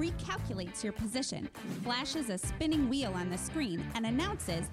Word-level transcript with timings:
recalculates 0.00 0.82
your 0.82 0.94
position, 0.94 1.48
flashes 1.84 2.30
a 2.30 2.38
spinning 2.38 2.88
wheel 2.88 3.12
on 3.14 3.28
the 3.28 3.36
screen, 3.36 3.84
and 3.94 4.06
announces 4.06 4.66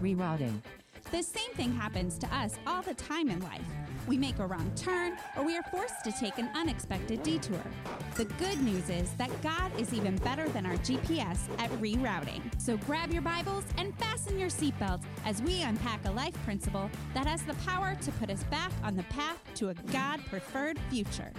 Rerouting. 0.00 0.62
the 1.10 1.22
same 1.22 1.50
thing 1.52 1.70
happens 1.72 2.16
to 2.18 2.34
us 2.34 2.56
all 2.66 2.80
the 2.80 2.94
time 2.94 3.28
in 3.28 3.40
life. 3.40 3.60
We 4.08 4.16
make 4.16 4.38
a 4.38 4.46
wrong 4.46 4.72
turn 4.74 5.18
or 5.36 5.44
we 5.44 5.56
are 5.56 5.62
forced 5.64 6.02
to 6.04 6.12
take 6.12 6.38
an 6.38 6.48
unexpected 6.54 7.22
detour. 7.22 7.62
The 8.16 8.24
good 8.24 8.60
news 8.62 8.88
is 8.88 9.12
that 9.14 9.30
God 9.42 9.70
is 9.78 9.92
even 9.92 10.16
better 10.16 10.48
than 10.48 10.64
our 10.64 10.76
GPS 10.76 11.38
at 11.58 11.70
rerouting. 11.72 12.40
So 12.58 12.78
grab 12.78 13.12
your 13.12 13.22
Bibles 13.22 13.64
and 13.76 13.96
fasten 13.98 14.38
your 14.38 14.48
seatbelts 14.48 15.04
as 15.26 15.42
we 15.42 15.62
unpack 15.62 16.06
a 16.06 16.10
life 16.10 16.34
principle 16.44 16.90
that 17.12 17.26
has 17.26 17.42
the 17.42 17.54
power 17.66 17.96
to 18.00 18.12
put 18.12 18.30
us 18.30 18.42
back 18.44 18.72
on 18.82 18.96
the 18.96 19.04
path 19.04 19.38
to 19.56 19.68
a 19.68 19.74
God 19.92 20.24
preferred 20.26 20.78
future. 20.88 21.32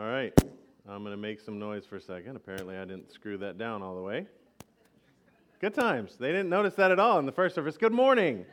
All 0.00 0.06
right, 0.06 0.32
I'm 0.88 1.02
going 1.02 1.12
to 1.12 1.20
make 1.20 1.40
some 1.40 1.58
noise 1.58 1.84
for 1.84 1.96
a 1.96 2.00
second. 2.00 2.34
Apparently, 2.34 2.74
I 2.74 2.86
didn't 2.86 3.12
screw 3.12 3.36
that 3.36 3.58
down 3.58 3.82
all 3.82 3.94
the 3.94 4.00
way. 4.00 4.24
Good 5.60 5.74
times. 5.74 6.16
They 6.18 6.28
didn't 6.28 6.48
notice 6.48 6.72
that 6.76 6.90
at 6.90 6.98
all 6.98 7.18
in 7.18 7.26
the 7.26 7.32
first 7.32 7.54
service. 7.54 7.76
Good 7.76 7.92
morning. 7.92 8.46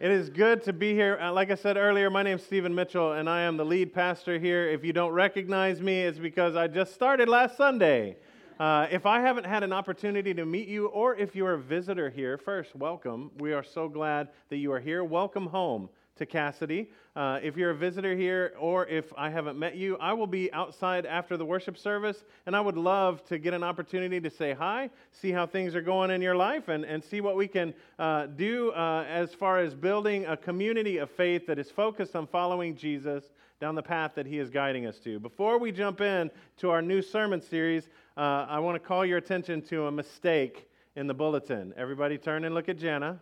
It 0.00 0.10
is 0.10 0.30
good 0.30 0.62
to 0.62 0.72
be 0.72 0.94
here. 0.94 1.18
Uh, 1.20 1.30
like 1.30 1.50
I 1.50 1.56
said 1.56 1.76
earlier, 1.76 2.08
my 2.08 2.22
name 2.22 2.38
is 2.38 2.42
Stephen 2.42 2.74
Mitchell, 2.74 3.12
and 3.12 3.28
I 3.28 3.42
am 3.42 3.58
the 3.58 3.66
lead 3.66 3.92
pastor 3.92 4.38
here. 4.38 4.66
If 4.66 4.82
you 4.82 4.94
don't 4.94 5.12
recognize 5.12 5.82
me, 5.82 6.00
it's 6.00 6.18
because 6.18 6.56
I 6.56 6.68
just 6.68 6.94
started 6.94 7.28
last 7.28 7.58
Sunday. 7.58 8.16
Uh, 8.58 8.86
if 8.90 9.04
I 9.04 9.20
haven't 9.20 9.44
had 9.44 9.62
an 9.62 9.74
opportunity 9.74 10.32
to 10.32 10.46
meet 10.46 10.68
you, 10.68 10.86
or 10.86 11.14
if 11.16 11.36
you're 11.36 11.52
a 11.52 11.60
visitor 11.60 12.08
here, 12.08 12.38
first, 12.38 12.74
welcome. 12.74 13.30
We 13.40 13.52
are 13.52 13.62
so 13.62 13.90
glad 13.90 14.28
that 14.48 14.56
you 14.56 14.72
are 14.72 14.80
here. 14.80 15.04
Welcome 15.04 15.48
home 15.48 15.90
to 16.16 16.26
Cassidy. 16.26 16.90
Uh, 17.14 17.38
if 17.42 17.56
you're 17.56 17.70
a 17.70 17.74
visitor 17.74 18.14
here, 18.14 18.54
or 18.58 18.86
if 18.86 19.12
I 19.16 19.30
haven't 19.30 19.58
met 19.58 19.76
you, 19.76 19.96
I 19.98 20.12
will 20.12 20.26
be 20.26 20.52
outside 20.52 21.06
after 21.06 21.36
the 21.36 21.44
worship 21.44 21.78
service, 21.78 22.24
and 22.46 22.54
I 22.54 22.60
would 22.60 22.76
love 22.76 23.24
to 23.26 23.38
get 23.38 23.54
an 23.54 23.62
opportunity 23.62 24.20
to 24.20 24.30
say 24.30 24.52
hi, 24.52 24.90
see 25.12 25.32
how 25.32 25.46
things 25.46 25.74
are 25.74 25.80
going 25.80 26.10
in 26.10 26.20
your 26.20 26.36
life, 26.36 26.68
and, 26.68 26.84
and 26.84 27.02
see 27.02 27.20
what 27.20 27.36
we 27.36 27.48
can 27.48 27.74
uh, 27.98 28.26
do 28.26 28.70
uh, 28.72 29.04
as 29.08 29.32
far 29.34 29.58
as 29.58 29.74
building 29.74 30.26
a 30.26 30.36
community 30.36 30.98
of 30.98 31.10
faith 31.10 31.46
that 31.46 31.58
is 31.58 31.70
focused 31.70 32.14
on 32.16 32.26
following 32.26 32.76
Jesus 32.76 33.24
down 33.60 33.74
the 33.74 33.82
path 33.82 34.12
that 34.14 34.26
he 34.26 34.38
is 34.38 34.50
guiding 34.50 34.86
us 34.86 34.98
to. 34.98 35.18
Before 35.18 35.58
we 35.58 35.72
jump 35.72 36.00
in 36.00 36.30
to 36.58 36.70
our 36.70 36.82
new 36.82 37.00
sermon 37.00 37.40
series, 37.40 37.88
uh, 38.16 38.46
I 38.48 38.58
want 38.58 38.74
to 38.74 38.86
call 38.86 39.04
your 39.06 39.18
attention 39.18 39.62
to 39.62 39.86
a 39.86 39.92
mistake 39.92 40.68
in 40.94 41.06
the 41.06 41.14
bulletin. 41.14 41.72
Everybody 41.76 42.18
turn 42.18 42.44
and 42.44 42.54
look 42.54 42.68
at 42.68 42.78
Jana. 42.78 43.20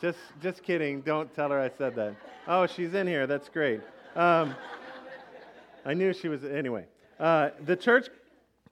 Just, 0.00 0.18
just 0.42 0.62
kidding. 0.62 1.02
Don't 1.02 1.32
tell 1.34 1.50
her 1.50 1.60
I 1.60 1.68
said 1.68 1.94
that. 1.96 2.14
Oh, 2.48 2.66
she's 2.66 2.94
in 2.94 3.06
here. 3.06 3.26
That's 3.26 3.50
great. 3.50 3.82
Um, 4.16 4.54
I 5.84 5.92
knew 5.92 6.14
she 6.14 6.28
was. 6.28 6.42
Anyway, 6.42 6.86
uh, 7.18 7.50
the 7.66 7.76
church 7.76 8.08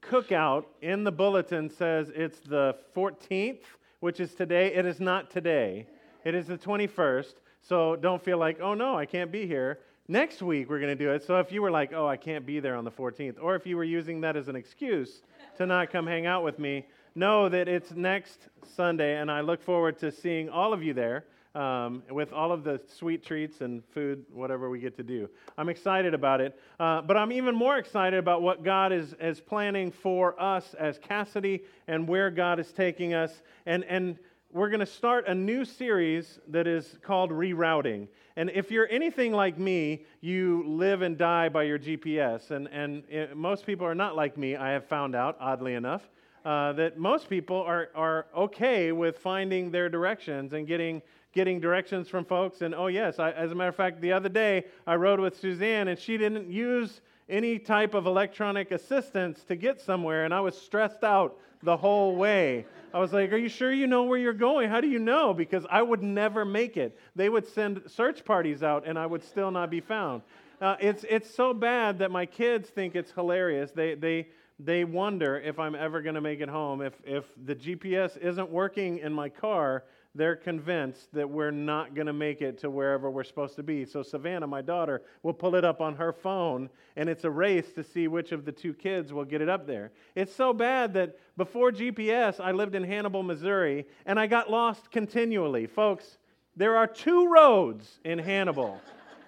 cookout 0.01 0.65
in 0.81 1.05
the 1.05 1.13
bulletin 1.13 1.69
says 1.69 2.11
it's 2.15 2.41
the 2.41 2.77
14th, 2.97 3.61
which 4.01 4.21
is 4.21 4.35
today. 4.35 4.73
It 4.75 4.87
is 4.87 5.01
not 5.01 5.31
today. 5.31 5.87
It 6.25 6.35
is 6.35 6.47
the 6.47 6.57
21st. 6.57 7.35
So 7.61 7.95
don't 7.97 8.25
feel 8.25 8.39
like, 8.39 8.61
oh 8.63 8.73
no, 8.73 8.97
I 8.97 9.05
can't 9.05 9.31
be 9.31 9.47
here. 9.47 9.81
Next 10.09 10.41
week 10.41 10.71
we're 10.71 10.81
going 10.81 10.97
to 10.97 11.05
do 11.05 11.13
it. 11.13 11.23
So 11.25 11.39
if 11.41 11.53
you 11.53 11.61
were 11.61 11.71
like, 11.71 11.93
oh, 11.93 12.09
I 12.09 12.17
can't 12.17 12.47
be 12.47 12.59
there 12.59 12.75
on 12.75 12.85
the 12.85 12.91
14th, 12.91 13.37
or 13.43 13.55
if 13.55 13.67
you 13.67 13.77
were 13.77 13.85
using 13.85 14.23
that 14.23 14.35
as 14.35 14.49
an 14.49 14.57
excuse 14.57 15.21
to 15.59 15.67
not 15.67 15.91
come 15.91 16.07
hang 16.07 16.25
out 16.25 16.43
with 16.43 16.59
me, 16.59 16.87
know 17.19 17.49
that 17.49 17.69
it's 17.69 17.91
next 17.93 18.49
Sunday, 18.77 19.21
and 19.21 19.31
I 19.31 19.41
look 19.41 19.63
forward 19.63 19.99
to 19.99 20.13
seeing 20.13 20.49
all 20.49 20.73
of 20.73 20.83
you 20.83 20.95
there 20.95 21.25
um, 21.55 22.05
with 22.11 22.33
all 22.33 22.53
of 22.53 22.63
the 22.63 22.81
sweet 22.87 23.25
treats 23.25 23.61
and 23.61 23.83
food, 23.93 24.25
whatever 24.33 24.71
we 24.71 24.79
get 24.79 24.97
to 24.99 25.03
do. 25.03 25.29
I'm 25.57 25.69
excited 25.69 26.15
about 26.15 26.41
it, 26.41 26.59
uh, 26.79 27.03
but 27.03 27.17
I'm 27.17 27.33
even 27.33 27.57
more 27.57 27.77
excited 27.79 28.19
about 28.19 28.43
what 28.43 28.63
God 28.63 28.93
is, 28.93 29.15
is 29.21 29.41
planning 29.41 29.91
for 29.91 30.41
us 30.41 30.75
as 30.75 30.99
Cassidy 30.99 31.65
and 31.89 32.07
where 32.07 32.31
God 32.31 32.61
is 32.61 32.71
taking 32.71 33.15
us. 33.15 33.43
And, 33.67 33.85
and 33.85 34.19
we're 34.53 34.71
going 34.71 34.81
to 34.81 34.87
start 34.87 35.27
a 35.27 35.35
new 35.35 35.65
series 35.65 36.39
that 36.49 36.69
is 36.69 36.99
called 37.03 37.33
Rerouting. 37.33 38.07
And 38.37 38.49
if 38.51 38.71
you're 38.71 38.89
anything 38.89 39.33
like 39.33 39.59
me, 39.59 40.05
you 40.21 40.63
live 40.69 41.03
and 41.03 41.19
die 41.19 41.49
by 41.49 41.65
your 41.65 41.79
GPS. 41.81 42.53
And, 42.53 42.69
and 42.69 43.03
it, 43.09 43.37
most 43.37 43.67
people 43.67 43.85
are 43.85 43.97
not 43.97 44.15
like 44.15 44.39
me, 44.39 44.55
I 44.55 44.71
have 44.71 44.87
found 44.87 45.17
out, 45.17 45.37
oddly 45.41 45.75
enough 45.75 46.03
uh, 46.49 46.73
that 46.73 46.97
most 46.99 47.29
people 47.29 47.61
are, 47.61 47.91
are 47.95 48.25
okay 48.35 48.91
with 48.91 49.19
finding 49.19 49.71
their 49.71 49.91
directions 49.91 50.55
and 50.55 50.67
getting, 50.67 51.03
getting 51.35 51.61
directions 51.61 52.09
from 52.09 52.25
folks. 52.25 52.63
And 52.63 52.75
oh, 52.75 52.87
yes, 52.87 53.19
I, 53.19 53.33
as 53.33 53.53
a 53.53 53.55
matter 53.55 53.69
of 53.69 53.77
fact, 53.77 54.01
the 54.01 54.13
other 54.13 54.31
day 54.31 54.65
I 54.87 54.95
rode 54.95 55.21
with 55.21 55.39
Suzanne 55.39 55.89
and 55.89 55.99
she 55.99 56.17
didn't 56.17 56.51
use 56.51 57.03
any 57.29 57.59
type 57.59 57.93
of 57.93 58.07
electronic 58.07 58.71
assistance 58.71 59.45
to 59.45 59.57
get 59.57 59.79
somewhere, 59.79 60.25
and 60.25 60.33
I 60.33 60.41
was 60.41 60.57
stressed 60.57 61.05
out 61.05 61.37
the 61.63 61.77
whole 61.77 62.17
way. 62.17 62.65
I 62.95 62.99
was 62.99 63.13
like, 63.13 63.31
Are 63.31 63.37
you 63.37 63.51
sure 63.51 63.71
you 63.71 63.87
know 63.87 64.05
where 64.05 64.17
you're 64.17 64.33
going? 64.33 64.71
How 64.71 64.81
do 64.81 64.89
you 64.89 65.01
know? 65.01 65.35
Because 65.35 65.67
I 65.69 65.83
would 65.83 66.03
never 66.03 66.47
make 66.47 66.79
it. 66.79 66.99
They 67.15 67.29
would 67.29 67.47
send 67.47 67.83
search 67.89 68.25
parties 68.25 68.63
out, 68.63 68.87
and 68.87 68.99
I 68.99 69.05
would 69.05 69.23
still 69.23 69.51
not 69.51 69.69
be 69.69 69.81
found. 69.81 70.23
Uh, 70.63 70.77
it's, 70.81 71.05
it's 71.11 71.29
so 71.29 71.53
bad 71.53 71.99
that 71.99 72.11
my 72.11 72.25
kids 72.25 72.71
think 72.71 72.97
it's 72.97 73.13
hilarious. 73.13 73.71
They, 73.71 73.95
they, 73.95 74.29
they 74.59 74.85
wonder 74.85 75.39
if 75.39 75.59
I'm 75.59 75.75
ever 75.75 76.03
going 76.03 76.17
to 76.17 76.21
make 76.21 76.41
it 76.41 76.49
home. 76.49 76.83
If, 76.83 76.95
if 77.05 77.25
the 77.45 77.55
GPS 77.55 78.17
isn't 78.19 78.51
working 78.51 78.99
in 78.99 79.13
my 79.13 79.29
car, 79.29 79.85
they're 80.15 80.37
convinced 80.37 81.13
that 81.13 81.29
we're 81.29 81.53
not 81.53 81.95
going 81.95 82.09
to 82.09 82.13
make 82.13 82.43
it 82.43 82.59
to 82.59 82.71
wherever 82.71 83.09
we're 83.09 83.25
supposed 83.25 83.55
to 83.57 83.63
be. 83.63 83.85
So 83.85 84.03
Savannah, 84.03 84.49
my 84.49 84.63
daughter, 84.63 85.03
will 85.23 85.33
pull 85.33 85.55
it 85.55 85.65
up 85.65 85.81
on 85.81 85.95
her 85.95 86.13
phone, 86.13 86.69
and 86.97 87.09
it's 87.09 87.25
a 87.25 87.31
race 87.31 87.73
to 87.75 87.85
see 87.85 88.09
which 88.09 88.33
of 88.33 88.45
the 88.45 88.51
two 88.51 88.75
kids 88.75 89.13
will 89.13 89.25
get 89.25 89.41
it 89.41 89.49
up 89.49 89.67
there. 89.67 89.93
It's 90.17 90.35
so 90.35 90.53
bad 90.53 90.93
that 90.95 91.19
before 91.37 91.71
GPS, 91.71 92.41
I 92.41 92.51
lived 92.51 92.75
in 92.75 92.83
Hannibal, 92.83 93.23
Missouri, 93.23 93.87
and 94.07 94.19
I 94.19 94.27
got 94.27 94.51
lost 94.51 94.91
continually. 94.91 95.67
Folks, 95.67 96.19
there 96.57 96.77
are 96.77 96.89
two 96.89 97.31
roads 97.31 98.01
in 98.05 98.19
Hannibal, 98.19 98.81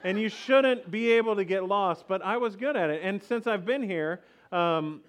and 0.02 0.20
you 0.20 0.28
shouldn't 0.28 0.90
be 0.90 1.12
able 1.12 1.36
to 1.36 1.44
get 1.44 1.66
lost, 1.66 2.08
but 2.08 2.20
I 2.22 2.36
was 2.38 2.56
good 2.56 2.76
at 2.76 2.90
it. 2.90 3.02
And 3.04 3.22
since 3.22 3.46
I've 3.46 3.64
been 3.64 3.82
here, 3.82 4.22
um, 4.50 5.02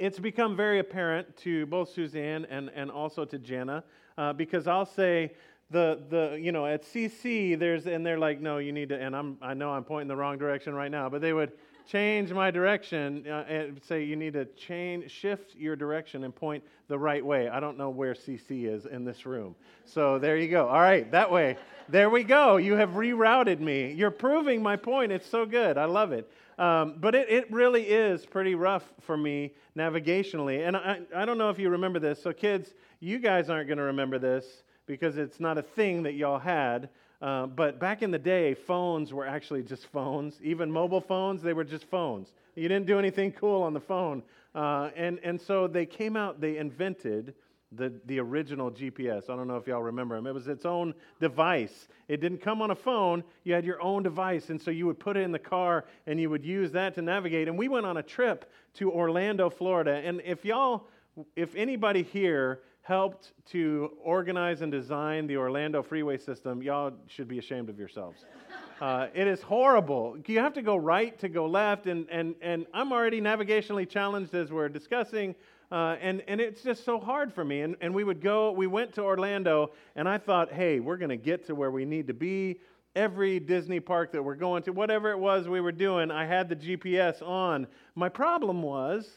it's 0.00 0.18
become 0.18 0.56
very 0.56 0.78
apparent 0.78 1.36
to 1.36 1.66
both 1.66 1.90
Suzanne 1.90 2.46
and, 2.48 2.70
and 2.74 2.90
also 2.90 3.24
to 3.26 3.38
Jenna 3.38 3.84
uh, 4.16 4.32
because 4.32 4.66
I'll 4.66 4.86
say, 4.86 5.32
the, 5.70 6.00
the 6.08 6.36
you 6.40 6.50
know 6.50 6.66
at 6.66 6.82
CC 6.82 7.56
there's 7.56 7.86
and 7.86 8.04
they're 8.04 8.18
like 8.18 8.40
no 8.40 8.58
you 8.58 8.72
need 8.72 8.88
to 8.88 9.00
and 9.00 9.14
I'm 9.14 9.38
I 9.40 9.54
know 9.54 9.70
I'm 9.70 9.84
pointing 9.84 10.08
the 10.08 10.16
wrong 10.16 10.36
direction 10.36 10.74
right 10.74 10.90
now 10.90 11.08
but 11.08 11.20
they 11.20 11.32
would 11.32 11.52
change 11.86 12.32
my 12.32 12.50
direction 12.50 13.24
uh, 13.28 13.44
and 13.48 13.80
say 13.84 14.02
you 14.02 14.16
need 14.16 14.32
to 14.32 14.46
change 14.46 15.10
shift 15.10 15.54
your 15.54 15.76
direction 15.76 16.24
and 16.24 16.34
point 16.34 16.64
the 16.88 16.98
right 16.98 17.24
way. 17.24 17.48
I 17.48 17.60
don't 17.60 17.78
know 17.78 17.88
where 17.88 18.14
CC 18.14 18.64
is 18.64 18.86
in 18.86 19.04
this 19.04 19.26
room. 19.26 19.54
So 19.84 20.18
there 20.18 20.36
you 20.36 20.48
go. 20.48 20.66
All 20.66 20.80
right 20.80 21.08
that 21.12 21.30
way. 21.30 21.56
There 21.88 22.10
we 22.10 22.24
go. 22.24 22.56
You 22.56 22.74
have 22.74 22.90
rerouted 22.90 23.60
me. 23.60 23.92
You're 23.92 24.10
proving 24.10 24.62
my 24.62 24.74
point. 24.74 25.12
It's 25.12 25.28
so 25.28 25.46
good. 25.46 25.78
I 25.78 25.84
love 25.84 26.10
it 26.10 26.28
um, 26.60 26.96
but 26.98 27.14
it, 27.14 27.30
it 27.30 27.50
really 27.50 27.84
is 27.84 28.26
pretty 28.26 28.54
rough 28.54 28.84
for 29.00 29.16
me 29.16 29.54
navigationally. 29.76 30.68
And 30.68 30.76
I, 30.76 31.00
I 31.16 31.24
don't 31.24 31.38
know 31.38 31.48
if 31.48 31.58
you 31.58 31.70
remember 31.70 31.98
this. 31.98 32.22
So, 32.22 32.34
kids, 32.34 32.74
you 33.00 33.18
guys 33.18 33.48
aren't 33.48 33.66
going 33.66 33.78
to 33.78 33.84
remember 33.84 34.18
this 34.18 34.62
because 34.84 35.16
it's 35.16 35.40
not 35.40 35.56
a 35.56 35.62
thing 35.62 36.02
that 36.02 36.14
y'all 36.14 36.38
had. 36.38 36.90
Uh, 37.22 37.46
but 37.46 37.80
back 37.80 38.02
in 38.02 38.10
the 38.10 38.18
day, 38.18 38.52
phones 38.52 39.10
were 39.10 39.26
actually 39.26 39.62
just 39.62 39.86
phones. 39.86 40.38
Even 40.42 40.70
mobile 40.70 41.00
phones, 41.00 41.40
they 41.40 41.54
were 41.54 41.64
just 41.64 41.86
phones. 41.86 42.32
You 42.56 42.68
didn't 42.68 42.86
do 42.86 42.98
anything 42.98 43.32
cool 43.32 43.62
on 43.62 43.72
the 43.72 43.80
phone. 43.80 44.22
Uh, 44.54 44.90
and, 44.94 45.18
and 45.22 45.40
so 45.40 45.66
they 45.66 45.86
came 45.86 46.14
out, 46.14 46.42
they 46.42 46.58
invented 46.58 47.32
the, 47.72 47.92
the 48.06 48.18
original 48.18 48.70
GPS. 48.70 49.30
I 49.30 49.36
don't 49.36 49.46
know 49.46 49.56
if 49.56 49.66
y'all 49.66 49.82
remember 49.82 50.16
them. 50.16 50.26
It 50.26 50.34
was 50.34 50.48
its 50.48 50.64
own 50.64 50.94
device. 51.20 51.88
It 52.08 52.20
didn't 52.20 52.38
come 52.38 52.62
on 52.62 52.70
a 52.70 52.74
phone, 52.74 53.22
you 53.44 53.54
had 53.54 53.64
your 53.64 53.80
own 53.80 54.02
device. 54.02 54.50
And 54.50 54.60
so 54.60 54.70
you 54.70 54.86
would 54.86 54.98
put 54.98 55.16
it 55.16 55.20
in 55.20 55.32
the 55.32 55.38
car 55.38 55.84
and 56.06 56.20
you 56.20 56.30
would 56.30 56.44
use 56.44 56.72
that 56.72 56.94
to 56.96 57.02
navigate. 57.02 57.48
And 57.48 57.56
we 57.56 57.68
went 57.68 57.86
on 57.86 57.96
a 57.98 58.02
trip 58.02 58.50
to 58.74 58.90
Orlando, 58.90 59.50
Florida. 59.50 60.02
And 60.04 60.20
if 60.24 60.44
y'all, 60.44 60.88
if 61.36 61.54
anybody 61.54 62.02
here 62.02 62.60
helped 62.82 63.32
to 63.46 63.92
organize 64.02 64.62
and 64.62 64.72
design 64.72 65.28
the 65.28 65.36
Orlando 65.36 65.82
freeway 65.82 66.18
system, 66.18 66.62
y'all 66.62 66.92
should 67.06 67.28
be 67.28 67.38
ashamed 67.38 67.68
of 67.68 67.78
yourselves. 67.78 68.24
Uh, 68.80 69.08
it 69.12 69.26
is 69.26 69.42
horrible. 69.42 70.16
You 70.26 70.38
have 70.38 70.54
to 70.54 70.62
go 70.62 70.74
right 70.74 71.18
to 71.18 71.28
go 71.28 71.44
left, 71.44 71.86
and, 71.86 72.08
and, 72.08 72.34
and 72.40 72.64
I'm 72.72 72.92
already 72.92 73.20
navigationally 73.20 73.86
challenged 73.86 74.34
as 74.34 74.50
we're 74.50 74.70
discussing. 74.70 75.34
Uh, 75.70 75.96
and, 76.00 76.22
and 76.26 76.40
it's 76.40 76.62
just 76.62 76.84
so 76.84 76.98
hard 76.98 77.32
for 77.32 77.44
me. 77.44 77.60
And, 77.60 77.76
and 77.80 77.94
we 77.94 78.02
would 78.02 78.20
go, 78.20 78.50
we 78.50 78.66
went 78.66 78.92
to 78.94 79.02
Orlando, 79.02 79.70
and 79.94 80.08
I 80.08 80.18
thought, 80.18 80.52
hey, 80.52 80.80
we're 80.80 80.96
going 80.96 81.10
to 81.10 81.16
get 81.16 81.46
to 81.46 81.54
where 81.54 81.70
we 81.70 81.84
need 81.84 82.08
to 82.08 82.14
be. 82.14 82.58
Every 82.96 83.38
Disney 83.38 83.78
park 83.78 84.10
that 84.12 84.22
we're 84.22 84.34
going 84.34 84.64
to, 84.64 84.72
whatever 84.72 85.12
it 85.12 85.18
was 85.18 85.46
we 85.46 85.60
were 85.60 85.70
doing, 85.70 86.10
I 86.10 86.26
had 86.26 86.48
the 86.48 86.56
GPS 86.56 87.22
on. 87.22 87.68
My 87.94 88.08
problem 88.08 88.62
was, 88.62 89.08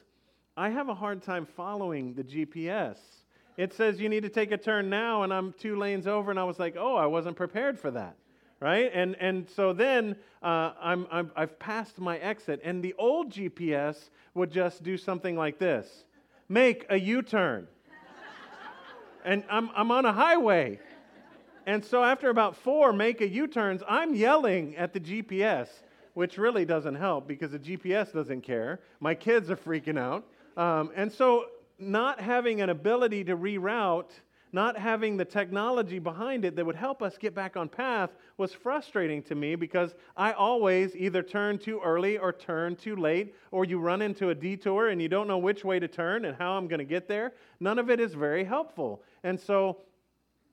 I 0.55 0.69
have 0.69 0.89
a 0.89 0.93
hard 0.93 1.23
time 1.23 1.47
following 1.47 2.13
the 2.13 2.23
GPS. 2.23 2.97
It 3.57 3.73
says 3.73 3.99
you 3.99 4.09
need 4.09 4.21
to 4.21 4.29
take 4.29 4.51
a 4.51 4.57
turn 4.57 4.91
now, 4.91 5.23
and 5.23 5.33
I'm 5.33 5.53
two 5.53 5.75
lanes 5.75 6.05
over, 6.05 6.29
and 6.29 6.39
I 6.39 6.43
was 6.43 6.59
like, 6.59 6.75
oh, 6.77 6.95
I 6.95 7.07
wasn't 7.07 7.35
prepared 7.35 7.79
for 7.79 7.89
that. 7.91 8.15
Right? 8.59 8.91
And, 8.93 9.15
and 9.19 9.49
so 9.49 9.73
then 9.73 10.15
uh, 10.43 10.73
I'm, 10.79 11.07
I'm, 11.11 11.31
I've 11.35 11.57
passed 11.57 11.99
my 11.99 12.17
exit, 12.19 12.61
and 12.63 12.83
the 12.83 12.93
old 12.99 13.31
GPS 13.31 14.09
would 14.35 14.51
just 14.51 14.83
do 14.83 14.97
something 14.97 15.35
like 15.35 15.57
this 15.57 16.05
make 16.53 16.85
a 16.89 16.99
U 16.99 17.23
turn. 17.23 17.67
and 19.25 19.43
I'm, 19.49 19.71
I'm 19.75 19.91
on 19.91 20.05
a 20.05 20.13
highway. 20.13 20.79
And 21.65 21.83
so 21.83 22.03
after 22.03 22.29
about 22.29 22.55
four 22.55 22.93
make 22.93 23.21
a 23.21 23.27
U 23.27 23.47
turns, 23.47 23.81
I'm 23.87 24.13
yelling 24.13 24.75
at 24.75 24.93
the 24.93 24.99
GPS, 24.99 25.67
which 26.13 26.37
really 26.37 26.65
doesn't 26.65 26.95
help 26.95 27.27
because 27.27 27.51
the 27.51 27.59
GPS 27.59 28.13
doesn't 28.13 28.41
care. 28.41 28.79
My 28.99 29.15
kids 29.15 29.49
are 29.49 29.55
freaking 29.55 29.97
out. 29.97 30.25
Um, 30.55 30.91
and 30.95 31.11
so 31.11 31.45
not 31.79 32.19
having 32.19 32.61
an 32.61 32.69
ability 32.69 33.23
to 33.25 33.35
reroute, 33.35 34.11
not 34.53 34.77
having 34.77 35.17
the 35.17 35.25
technology 35.25 35.99
behind 35.99 36.45
it 36.45 36.55
that 36.55 36.65
would 36.65 36.75
help 36.75 37.01
us 37.01 37.17
get 37.17 37.33
back 37.33 37.57
on 37.57 37.67
path 37.67 38.11
was 38.37 38.53
frustrating 38.53 39.21
to 39.23 39.35
me 39.35 39.55
because 39.55 39.95
I 40.15 40.31
always 40.33 40.95
either 40.95 41.23
turn 41.23 41.57
too 41.57 41.81
early 41.83 42.17
or 42.19 42.31
turn 42.31 42.75
too 42.75 42.95
late, 42.95 43.35
or 43.51 43.65
you 43.65 43.79
run 43.79 44.01
into 44.01 44.29
a 44.29 44.35
detour 44.35 44.89
and 44.89 45.01
you 45.01 45.09
don't 45.09 45.27
know 45.27 45.39
which 45.39 45.65
way 45.65 45.79
to 45.79 45.87
turn 45.87 46.25
and 46.25 46.37
how 46.37 46.53
I'm 46.53 46.67
going 46.67 46.79
to 46.79 46.85
get 46.85 47.07
there. 47.07 47.33
None 47.59 47.79
of 47.79 47.89
it 47.89 47.99
is 47.99 48.13
very 48.13 48.43
helpful. 48.43 49.01
And 49.23 49.39
so 49.39 49.79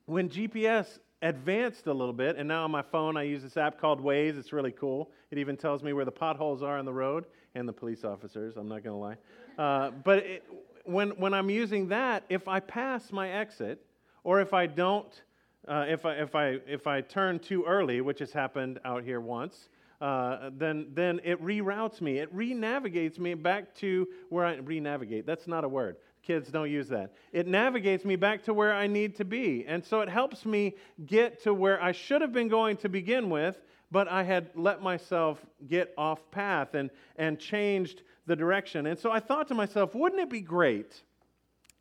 when 0.05 0.27
GPS 0.27 0.99
advanced 1.21 1.87
a 1.87 1.93
little 1.93 2.13
bit, 2.13 2.35
and 2.37 2.47
now 2.47 2.63
on 2.63 2.71
my 2.71 2.81
phone 2.81 3.15
I 3.15 3.23
use 3.23 3.43
this 3.43 3.57
app 3.57 3.79
called 3.79 4.03
Waze. 4.03 4.37
It's 4.37 4.51
really 4.51 4.71
cool. 4.71 5.11
It 5.29 5.37
even 5.37 5.55
tells 5.55 5.83
me 5.83 5.93
where 5.93 6.05
the 6.05 6.11
potholes 6.11 6.63
are 6.63 6.77
on 6.79 6.85
the 6.85 6.93
road 6.93 7.25
and 7.53 7.67
the 7.67 7.73
police 7.73 8.03
officers. 8.03 8.57
I'm 8.57 8.67
not 8.67 8.83
going 8.83 8.95
to 8.95 8.99
lie. 8.99 9.17
Uh, 9.63 9.91
but 9.91 10.19
it, 10.19 10.43
when, 10.85 11.11
when 11.11 11.33
I'm 11.33 11.49
using 11.49 11.89
that, 11.89 12.23
if 12.29 12.47
I 12.47 12.59
pass 12.59 13.11
my 13.11 13.29
exit, 13.29 13.85
or 14.23 14.41
if 14.41 14.53
I 14.53 14.67
don't, 14.67 15.21
uh, 15.67 15.85
if, 15.87 16.05
I, 16.05 16.13
if, 16.15 16.35
I, 16.35 16.59
if 16.67 16.87
I 16.87 17.01
turn 17.01 17.39
too 17.39 17.63
early, 17.65 18.01
which 18.01 18.19
has 18.19 18.31
happened 18.31 18.79
out 18.85 19.03
here 19.03 19.19
once, 19.19 19.69
uh, 20.01 20.49
then, 20.57 20.87
then 20.93 21.21
it 21.23 21.43
reroutes 21.43 22.01
me. 22.01 22.17
It 22.17 22.29
re-navigates 22.33 23.19
me 23.19 23.35
back 23.35 23.75
to 23.75 24.07
where 24.29 24.45
I 24.45 24.55
re-navigate. 24.55 25.25
That's 25.25 25.47
not 25.47 25.63
a 25.63 25.67
word. 25.67 25.97
Kids 26.23 26.49
don't 26.49 26.69
use 26.69 26.87
that. 26.89 27.13
It 27.31 27.47
navigates 27.47 28.05
me 28.05 28.15
back 28.15 28.43
to 28.43 28.53
where 28.53 28.73
I 28.73 28.87
need 28.87 29.15
to 29.17 29.25
be. 29.25 29.65
And 29.67 29.83
so 29.83 30.01
it 30.01 30.09
helps 30.09 30.45
me 30.45 30.75
get 31.05 31.43
to 31.43 31.53
where 31.53 31.81
I 31.81 31.91
should 31.91 32.21
have 32.21 32.33
been 32.33 32.47
going 32.47 32.77
to 32.77 32.89
begin 32.89 33.29
with, 33.29 33.59
but 33.91 34.07
I 34.07 34.23
had 34.23 34.49
let 34.55 34.81
myself 34.81 35.43
get 35.67 35.93
off 35.97 36.29
path 36.31 36.73
and, 36.73 36.89
and 37.17 37.39
changed 37.39 38.03
the 38.25 38.35
direction. 38.35 38.87
And 38.87 38.97
so 38.97 39.11
I 39.11 39.19
thought 39.19 39.47
to 39.49 39.55
myself, 39.55 39.93
wouldn't 39.93 40.21
it 40.21 40.29
be 40.29 40.41
great 40.41 41.01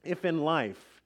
if 0.02 0.24
in 0.24 0.40
life 0.40 0.99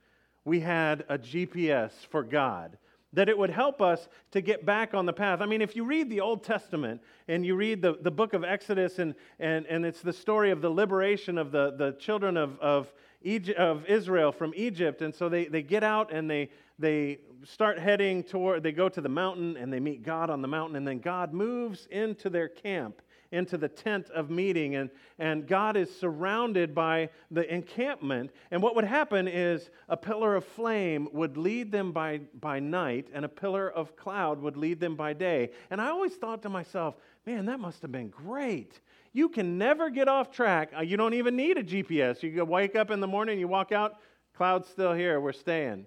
we 0.45 0.61
had 0.61 1.05
a 1.09 1.19
GPS 1.19 1.93
for 2.11 2.23
God? 2.23 2.79
That 3.13 3.29
it 3.29 3.39
would 3.39 3.51
help 3.51 3.81
us 3.81 4.09
to 4.33 4.41
get 4.41 4.67
back 4.67 4.93
on 4.93 5.07
the 5.07 5.13
path. 5.13 5.41
I 5.41 5.47
mean, 5.47 5.63
if 5.63 5.77
you 5.77 5.85
read 5.85 6.11
the 6.11 6.21
Old 6.21 6.43
Testament 6.43 7.01
and 7.29 7.47
you 7.47 7.55
read 7.55 7.81
the, 7.81 7.97
the 8.01 8.11
book 8.11 8.35
of 8.35 8.43
Exodus, 8.43 8.99
and, 8.99 9.15
and, 9.39 9.67
and 9.67 9.87
it's 9.87 10.01
the 10.01 10.13
story 10.13 10.51
of 10.51 10.61
the 10.61 10.71
liberation 10.71 11.39
of 11.39 11.53
the, 11.53 11.75
the 11.77 11.93
children 11.93 12.37
of, 12.37 12.59
of, 12.59 12.93
Egypt, 13.25 13.59
of 13.59 13.87
Israel 13.87 14.31
from 14.31 14.53
Egypt, 14.55 15.03
and 15.03 15.15
so 15.15 15.29
they, 15.29 15.47
they 15.47 15.63
get 15.63 15.83
out 15.83 16.13
and 16.13 16.31
they, 16.31 16.51
they 16.79 17.19
start 17.43 17.79
heading 17.79 18.23
toward, 18.23 18.63
they 18.63 18.73
go 18.73 18.89
to 18.89 19.01
the 19.01 19.09
mountain 19.09 19.57
and 19.57 19.73
they 19.73 19.81
meet 19.81 20.03
God 20.03 20.31
on 20.31 20.43
the 20.43 20.49
mountain, 20.49 20.77
and 20.77 20.87
then 20.87 20.99
God 20.99 21.33
moves 21.33 21.87
into 21.91 22.29
their 22.29 22.49
camp 22.49 23.01
into 23.35 23.59
the 23.59 23.69
tent 23.69 24.09
of 24.11 24.31
meeting, 24.31 24.77
and, 24.77 24.89
and 25.19 25.47
God 25.47 25.77
is 25.77 25.95
surrounded 25.95 26.75
by 26.75 27.11
the 27.31 27.53
encampment. 27.53 28.31
And 28.51 28.63
what 28.63 28.77
would 28.77 28.85
happen 28.85 29.27
is 29.29 29.71
a 29.89 29.97
pillar 29.97 30.37
of 30.37 30.45
flame 30.45 31.09
would 31.13 31.37
lead 31.37 31.73
them 31.73 31.93
by, 31.93 32.21
by 32.41 32.61
night, 32.61 33.09
and 33.13 33.25
a 33.25 33.29
pillar 33.29 33.69
of 33.71 33.97
cloud 33.97 34.41
would 34.41 34.57
lead 34.57 34.81
them 34.81 34.95
by 34.95 35.13
day. 35.13 35.51
And 35.71 35.81
I 35.81 35.89
always 35.89 36.15
thought 36.15 36.43
to 36.43 36.49
myself, 36.49 36.97
man, 37.27 37.47
that 37.47 37.61
must 37.61 37.83
have 37.83 37.93
been 37.93 38.09
great. 38.09 38.81
You 39.13 39.29
can 39.29 39.59
never 39.59 39.91
get 39.91 40.09
off 40.09 40.31
track. 40.31 40.73
Uh, 40.77 40.83
you 40.83 40.97
don't 40.97 41.15
even 41.15 41.37
need 41.37 41.59
a 41.59 41.63
GPS. 41.65 42.23
You 42.23 42.45
wake 42.45 42.77
up 42.77 42.91
in 42.91 43.01
the 43.01 43.07
morning, 43.07 43.39
you 43.39 43.49
walk 43.49 43.73
out, 43.73 43.97
cloud's 44.37 44.69
still 44.69 44.95
here, 44.95 45.21
we're 45.21 45.33
staying 45.33 45.87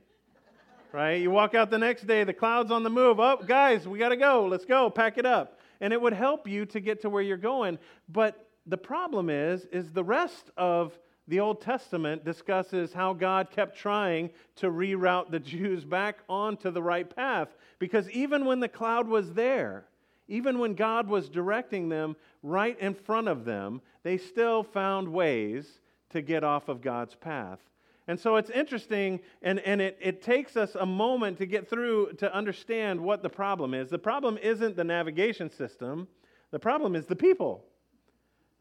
right? 0.94 1.22
You 1.22 1.30
walk 1.30 1.54
out 1.54 1.70
the 1.70 1.78
next 1.78 2.08
day, 2.08 2.24
the 2.24 2.34
cloud's 2.34 2.72
on 2.72 2.82
the 2.82 2.90
move. 2.90 3.20
Oh, 3.20 3.38
guys, 3.46 3.86
we 3.86 4.00
got 4.00 4.10
to 4.10 4.18
go. 4.18 4.48
Let's 4.48 4.64
go. 4.64 4.90
Pack 4.90 5.18
it 5.18 5.26
up 5.26 5.57
and 5.82 5.94
it 5.94 6.02
would 6.02 6.14
help 6.14 6.48
you 6.48 6.66
to 6.68 6.80
get 6.80 7.02
to 7.02 7.10
where 7.10 7.24
you're 7.24 7.38
going. 7.38 7.78
But 8.10 8.48
the 8.66 8.78
problem 8.78 9.30
is, 9.30 9.66
is 9.66 9.92
the 9.92 10.04
rest 10.04 10.52
of 10.58 10.98
the 11.28 11.40
Old 11.40 11.62
Testament 11.62 12.24
discusses 12.24 12.94
how 12.94 13.14
God 13.14 13.50
kept 13.52 13.78
trying 13.78 14.30
to 14.58 14.68
reroute 14.68 15.30
the 15.30 15.40
Jews 15.56 15.84
back 15.84 16.20
onto 16.30 16.72
the 16.72 16.82
right 16.82 17.14
path. 17.14 17.50
Because 17.80 18.10
even 18.12 18.46
when 18.46 18.60
the 18.60 18.70
cloud 18.70 19.08
was 19.08 19.34
there, 19.34 19.86
even 20.28 20.60
when 20.60 20.74
God 20.74 21.08
was 21.08 21.30
directing 21.30 21.90
them 21.90 22.16
right 22.44 22.78
in 22.80 22.94
front 22.94 23.28
of 23.28 23.46
them, 23.46 23.82
they 24.04 24.18
still 24.18 24.64
found 24.64 25.08
ways 25.08 25.80
to 26.10 26.22
get 26.22 26.44
off 26.44 26.70
of 26.70 26.82
God's 26.82 27.16
path. 27.16 27.60
And 28.08 28.20
so 28.20 28.38
it's 28.38 28.50
interesting, 28.50 29.20
and, 29.42 29.60
and 29.60 29.82
it, 29.82 29.98
it 30.02 30.22
takes 30.22 30.56
us 30.56 30.76
a 30.76 30.86
moment 30.86 31.38
to 31.40 31.46
get 31.46 31.70
through 31.70 32.14
to 32.20 32.34
understand 32.34 33.02
what 33.02 33.22
the 33.22 33.30
problem 33.30 33.74
is. 33.74 33.90
The 33.90 34.00
problem 34.00 34.38
isn't 34.38 34.78
the 34.78 34.84
navigation 34.84 35.50
system, 35.50 36.08
the 36.52 36.60
problem 36.60 36.96
is 36.96 37.06
the 37.06 37.16
people. 37.16 37.66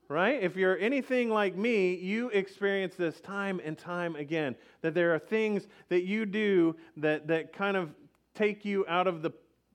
Right? 0.08 0.40
If 0.40 0.54
you're 0.54 0.78
anything 0.78 1.31
like 1.31 1.56
me, 1.56 1.94
you 1.96 2.28
experience 2.28 2.94
this 2.94 3.20
time 3.20 3.60
and 3.64 3.76
time 3.76 4.14
again. 4.14 4.54
That 4.82 4.94
there 4.94 5.12
are 5.12 5.19
things 5.19 5.66
that 5.88 6.04
you 6.04 6.26
do 6.26 6.76
that, 6.99 7.26
that 7.26 7.52
kind 7.52 7.76
of 7.76 7.90
take 8.32 8.64
you 8.64 8.84
out 8.88 9.08
of 9.08 9.22
the 9.22 9.32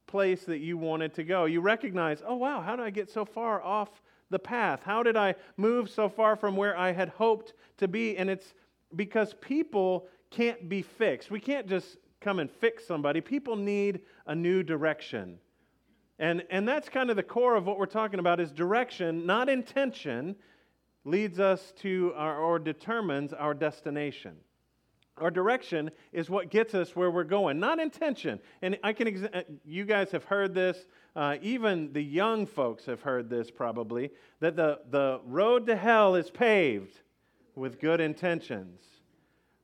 place 0.08 0.46
that 0.46 0.60
you 0.60 0.78
wanted 0.78 1.14
to 1.16 1.24
go. 1.24 1.46
You 1.46 1.60
recognize, 1.60 2.24
oh, 2.26 2.36
wow, 2.36 2.62
how 2.62 2.78
did 2.78 2.86
I 2.86 2.92
get 2.92 3.10
so 3.10 3.26
far 3.26 3.62
off 3.62 3.90
the 4.30 4.40
path? 4.40 4.82
How 4.84 5.04
did 5.04 5.18
I 5.18 5.36
move 5.58 5.90
so 5.90 6.08
far 6.08 6.38
from 6.38 6.56
where 6.56 6.78
I 6.78 6.94
had 6.94 7.10
hoped 7.10 7.54
to 7.78 7.90
be? 7.90 8.16
And 8.16 8.30
it's 8.30 8.54
because 8.96 9.34
people 9.42 10.08
can't 10.30 10.70
be 10.70 10.82
fixed. 10.82 11.30
We 11.30 11.40
can't 11.40 11.68
just 11.68 11.98
come 12.20 12.40
and 12.40 12.50
fix 12.50 12.86
somebody. 12.86 13.22
People 13.22 13.56
need 13.56 14.02
a 14.28 14.36
new 14.36 14.64
direction. 14.64 15.38
And, 16.20 16.44
and 16.50 16.68
that's 16.68 16.88
kind 16.88 17.10
of 17.10 17.16
the 17.16 17.24
core 17.24 17.56
of 17.56 17.66
what 17.66 17.80
we're 17.80 17.88
talking 17.88 18.20
about 18.20 18.40
is 18.40 18.52
direction, 18.52 19.26
not 19.26 19.50
intention, 19.50 20.36
leads 21.04 21.40
us 21.40 21.74
to 21.80 22.14
our, 22.16 22.40
or 22.40 22.60
determines 22.60 23.34
our 23.34 23.54
destination. 23.54 24.36
Our 25.18 25.32
direction 25.32 25.92
is 26.14 26.30
what 26.30 26.50
gets 26.50 26.74
us 26.74 26.96
where 26.96 27.12
we're 27.12 27.24
going, 27.24 27.60
not 27.60 27.80
intention. 27.80 28.40
And 28.62 28.78
I 28.84 28.94
can, 28.94 29.46
you 29.66 29.86
guys 29.86 30.12
have 30.12 30.24
heard 30.24 30.54
this. 30.54 30.86
Uh, 31.16 31.38
even 31.42 31.92
the 31.92 32.02
young 32.02 32.46
folks 32.46 32.86
have 32.86 33.02
heard 33.02 33.30
this 33.30 33.52
probably. 33.52 34.12
That 34.40 34.56
the 34.56 34.80
the 34.90 35.20
road 35.26 35.68
to 35.68 35.76
hell 35.76 36.16
is 36.16 36.32
paved 36.32 37.02
with 37.62 37.80
good 37.80 38.02
intentions, 38.02 38.82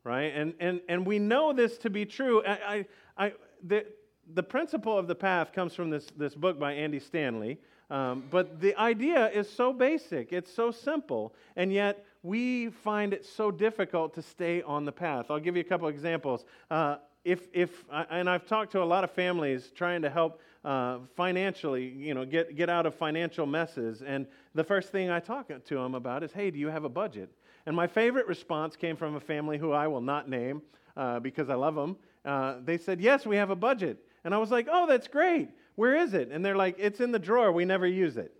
right? 0.03 0.31
And, 0.35 0.53
and, 0.59 0.81
and 0.87 1.03
we 1.03 1.17
know 1.17 1.51
this 1.51 1.79
to 1.79 1.89
be 1.89 2.05
true. 2.05 2.43
I, 2.45 2.85
I, 3.17 3.25
I, 3.25 3.33
the, 3.63 3.85
the 4.35 4.43
principle 4.43 4.95
of 4.95 5.07
the 5.07 5.15
path 5.15 5.51
comes 5.51 5.73
from 5.73 5.89
this, 5.89 6.07
this 6.15 6.35
book 6.35 6.59
by 6.59 6.73
Andy 6.73 6.99
Stanley, 6.99 7.57
um, 7.89 8.23
but 8.29 8.61
the 8.61 8.75
idea 8.77 9.31
is 9.31 9.49
so 9.49 9.73
basic, 9.73 10.31
it's 10.31 10.53
so 10.53 10.69
simple, 10.69 11.33
and 11.55 11.73
yet 11.73 12.05
we 12.21 12.69
find 12.69 13.13
it 13.13 13.25
so 13.25 13.49
difficult 13.49 14.13
to 14.13 14.21
stay 14.21 14.61
on 14.61 14.85
the 14.85 14.91
path. 14.91 15.25
I'll 15.31 15.39
give 15.39 15.55
you 15.55 15.61
a 15.61 15.69
couple 15.71 15.87
examples. 15.87 16.45
Uh, 16.69 16.97
if, 17.25 17.47
if, 17.51 17.83
and 18.11 18.29
I've 18.29 18.45
talked 18.45 18.73
to 18.73 18.83
a 18.83 18.85
lot 18.85 19.03
of 19.03 19.11
families 19.11 19.71
trying 19.73 20.03
to 20.03 20.09
help 20.09 20.39
uh, 20.63 20.99
financially, 21.15 21.87
you 21.87 22.13
know, 22.13 22.25
get, 22.25 22.55
get 22.55 22.69
out 22.69 22.85
of 22.85 22.93
financial 22.93 23.45
messes. 23.45 24.01
And 24.01 24.27
the 24.53 24.63
first 24.63 24.91
thing 24.91 25.09
I 25.09 25.19
talk 25.19 25.47
to 25.47 25.75
them 25.75 25.95
about 25.95 26.23
is, 26.23 26.31
hey, 26.31 26.51
do 26.51 26.59
you 26.59 26.67
have 26.67 26.83
a 26.83 26.89
budget? 26.89 27.31
And 27.67 27.75
my 27.75 27.85
favorite 27.85 28.27
response 28.27 28.77
came 28.77 28.95
from 28.95 29.15
a 29.15 29.19
family 29.19 29.57
who 29.57 29.73
I 29.73 29.87
will 29.87 29.99
not 29.99 30.29
name 30.29 30.61
uh, 30.95 31.19
because 31.19 31.49
I 31.49 31.55
love 31.55 31.75
them. 31.75 31.97
Uh, 32.23 32.55
they 32.63 32.77
said, 32.77 33.01
Yes, 33.01 33.25
we 33.25 33.35
have 33.35 33.49
a 33.49 33.57
budget. 33.57 33.97
And 34.23 34.33
I 34.33 34.37
was 34.37 34.51
like, 34.51 34.69
Oh, 34.71 34.87
that's 34.87 35.09
great. 35.09 35.49
Where 35.75 35.93
is 35.97 36.13
it? 36.13 36.29
And 36.31 36.43
they're 36.43 36.55
like, 36.55 36.77
It's 36.79 37.01
in 37.01 37.11
the 37.11 37.19
drawer. 37.19 37.51
We 37.51 37.65
never 37.65 37.85
use 37.85 38.15
it. 38.15 38.31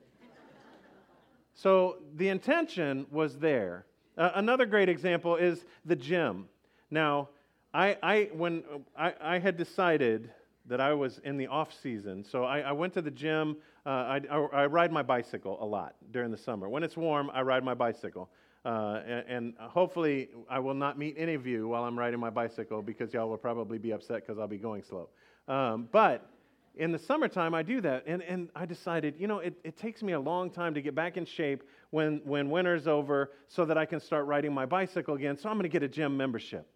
so 1.54 1.98
the 2.16 2.30
intention 2.30 3.06
was 3.12 3.38
there. 3.38 3.86
Uh, 4.18 4.32
another 4.36 4.66
great 4.66 4.88
example 4.88 5.36
is 5.36 5.66
the 5.84 5.96
gym. 5.96 6.48
Now, 6.90 7.28
I, 7.74 7.98
I 8.02 8.30
when 8.32 8.64
I, 8.98 9.14
I, 9.20 9.40
had 9.40 9.58
decided 9.58 10.32
that 10.68 10.80
I 10.80 10.94
was 10.94 11.20
in 11.26 11.36
the 11.36 11.48
off 11.48 11.74
season, 11.74 12.24
so 12.24 12.46
I, 12.46 12.62
I 12.62 12.72
went 12.72 12.94
to 12.94 13.02
the 13.02 13.12
gym. 13.12 13.58
Uh, 13.86 13.90
I, 13.90 14.22
I, 14.32 14.66
ride 14.68 14.92
my 14.94 15.04
bicycle 15.04 15.58
a 15.62 15.66
lot 15.66 15.96
during 16.12 16.32
the 16.32 16.38
summer. 16.38 16.70
When 16.70 16.82
it's 16.82 16.96
warm, 16.96 17.30
I 17.34 17.42
ride 17.42 17.64
my 17.64 17.74
bicycle. 17.74 18.30
Uh, 18.68 19.02
and, 19.08 19.26
and, 19.30 19.54
hopefully, 19.60 20.28
I 20.50 20.60
will 20.60 20.74
not 20.74 21.00
meet 21.00 21.16
any 21.18 21.36
of 21.36 21.48
you 21.48 21.70
while 21.70 21.86
I'm 21.86 21.98
riding 21.98 22.20
my 22.20 22.30
bicycle 22.30 22.82
because 22.82 23.14
y'all 23.14 23.30
will 23.30 23.38
probably 23.38 23.78
be 23.78 23.92
upset 23.92 24.28
because 24.28 24.38
I'll 24.38 24.46
be 24.46 24.58
going 24.58 24.84
slow. 24.84 25.08
Um, 25.48 25.88
but 25.90 26.30
in 26.76 26.92
the 26.92 27.00
summertime, 27.00 27.54
I 27.54 27.64
do 27.64 27.80
that. 27.80 28.04
And, 28.08 28.22
and 28.24 28.50
I 28.58 28.66
decided, 28.66 29.16
you 29.18 29.26
know, 29.26 29.40
it, 29.40 29.54
it 29.64 29.78
takes 29.78 30.04
me 30.04 30.12
a 30.12 30.20
long 30.20 30.50
time 30.50 30.74
to 30.74 30.82
get 30.82 30.96
back 30.96 31.16
in 31.16 31.26
shape 31.26 31.64
when, 31.92 32.20
when 32.26 32.50
winter's 32.50 32.88
over 32.88 33.32
so 33.48 33.64
that 33.64 33.78
I 33.78 33.86
can 33.86 34.02
start 34.02 34.26
riding 34.26 34.54
my 34.54 34.66
bicycle 34.66 35.16
again. 35.16 35.38
So 35.38 35.48
I'm 35.48 35.56
going 35.56 35.64
to 35.64 35.70
get 35.70 35.84
a 35.84 35.88
gym 35.88 36.18
membership. 36.18 36.68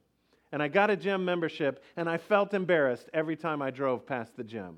and 0.53 0.63
I 0.63 0.69
got 0.69 0.89
a 0.89 0.95
gym 0.95 1.25
membership, 1.25 1.83
and 1.97 2.09
I 2.09 2.17
felt 2.17 2.53
embarrassed 2.53 3.09
every 3.13 3.35
time 3.35 3.61
I 3.61 3.69
drove 3.69 4.05
past 4.05 4.37
the 4.37 4.45
gym 4.45 4.77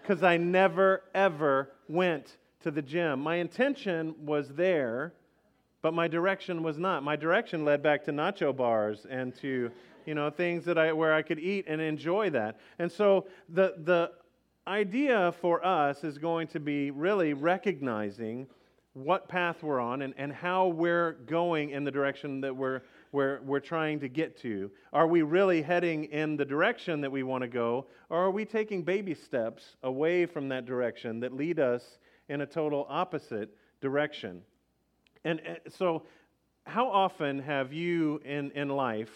because 0.00 0.22
I 0.22 0.36
never, 0.36 1.02
ever 1.12 1.72
went 1.88 2.36
to 2.62 2.70
the 2.70 2.82
gym. 2.82 3.20
My 3.20 3.36
intention 3.36 4.14
was 4.24 4.48
there, 4.50 5.12
but 5.86 5.94
my 5.94 6.08
direction 6.08 6.64
was 6.64 6.78
not. 6.78 7.04
My 7.04 7.14
direction 7.14 7.64
led 7.64 7.80
back 7.80 8.02
to 8.06 8.10
nacho 8.10 8.56
bars 8.56 9.06
and 9.08 9.32
to, 9.36 9.70
you 10.04 10.16
know, 10.16 10.30
things 10.30 10.64
that 10.64 10.76
I, 10.76 10.92
where 10.92 11.14
I 11.14 11.22
could 11.22 11.38
eat 11.38 11.66
and 11.68 11.80
enjoy 11.80 12.28
that. 12.30 12.58
And 12.80 12.90
so 12.90 13.28
the, 13.50 13.74
the 13.84 14.10
idea 14.66 15.32
for 15.40 15.64
us 15.64 16.02
is 16.02 16.18
going 16.18 16.48
to 16.48 16.58
be 16.58 16.90
really 16.90 17.34
recognizing 17.34 18.48
what 18.94 19.28
path 19.28 19.62
we're 19.62 19.78
on 19.78 20.02
and, 20.02 20.12
and 20.18 20.32
how 20.32 20.66
we're 20.66 21.12
going 21.28 21.70
in 21.70 21.84
the 21.84 21.92
direction 21.92 22.40
that 22.40 22.56
we're, 22.56 22.82
we're, 23.12 23.40
we're 23.42 23.60
trying 23.60 24.00
to 24.00 24.08
get 24.08 24.36
to. 24.40 24.68
Are 24.92 25.06
we 25.06 25.22
really 25.22 25.62
heading 25.62 26.06
in 26.06 26.36
the 26.36 26.44
direction 26.44 27.00
that 27.02 27.12
we 27.12 27.22
want 27.22 27.42
to 27.42 27.48
go, 27.48 27.86
or 28.10 28.24
are 28.24 28.32
we 28.32 28.44
taking 28.44 28.82
baby 28.82 29.14
steps 29.14 29.76
away 29.84 30.26
from 30.26 30.48
that 30.48 30.66
direction 30.66 31.20
that 31.20 31.32
lead 31.32 31.60
us 31.60 31.98
in 32.28 32.40
a 32.40 32.46
total 32.46 32.88
opposite 32.90 33.56
direction? 33.80 34.42
And, 35.26 35.40
and 35.40 35.58
so, 35.68 36.04
how 36.66 36.88
often 36.88 37.40
have 37.40 37.72
you 37.72 38.20
in, 38.24 38.52
in 38.52 38.68
life, 38.68 39.10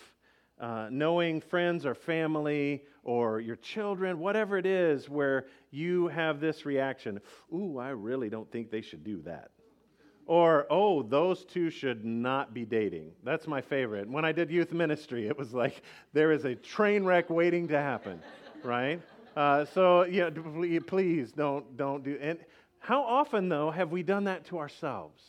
uh, 0.61 0.89
knowing 0.91 1.41
friends 1.41 1.87
or 1.87 1.95
family 1.95 2.83
or 3.05 3.39
your 3.39 3.55
children, 3.55 4.19
whatever 4.19 4.59
it 4.59 4.67
is, 4.67 5.09
where 5.09 5.47
you 5.71 6.09
have 6.09 6.41
this 6.41 6.67
reaction, 6.67 7.21
ooh, 7.55 7.79
I 7.79 7.91
really 7.91 8.29
don't 8.29 8.51
think 8.51 8.73
they 8.73 8.81
should 8.81 9.05
do 9.05 9.23
that. 9.23 9.53
Or, 10.27 10.67
oh, 10.69 11.05
those 11.05 11.45
two 11.45 11.71
should 11.71 12.05
not 12.05 12.53
be 12.53 12.65
dating. 12.65 13.13
That's 13.23 13.47
my 13.47 13.61
favorite. 13.61 14.11
When 14.11 14.25
I 14.25 14.33
did 14.33 14.51
youth 14.51 14.73
ministry, 14.73 15.29
it 15.29 15.39
was 15.39 15.55
like 15.55 15.81
there 16.13 16.33
is 16.33 16.45
a 16.45 16.57
train 16.57 17.05
wreck 17.05 17.31
waiting 17.31 17.69
to 17.69 17.79
happen, 17.79 18.21
right? 18.65 19.01
Uh, 19.37 19.65
so, 19.65 20.03
yeah, 20.03 20.29
please 20.89 21.31
don't, 21.31 21.77
don't 21.77 22.03
do. 22.03 22.19
And 22.21 22.41
how 22.81 23.01
often, 23.01 23.49
though, 23.49 23.71
have 23.71 23.93
we 23.93 24.03
done 24.03 24.25
that 24.25 24.45
to 24.47 24.59
ourselves? 24.59 25.23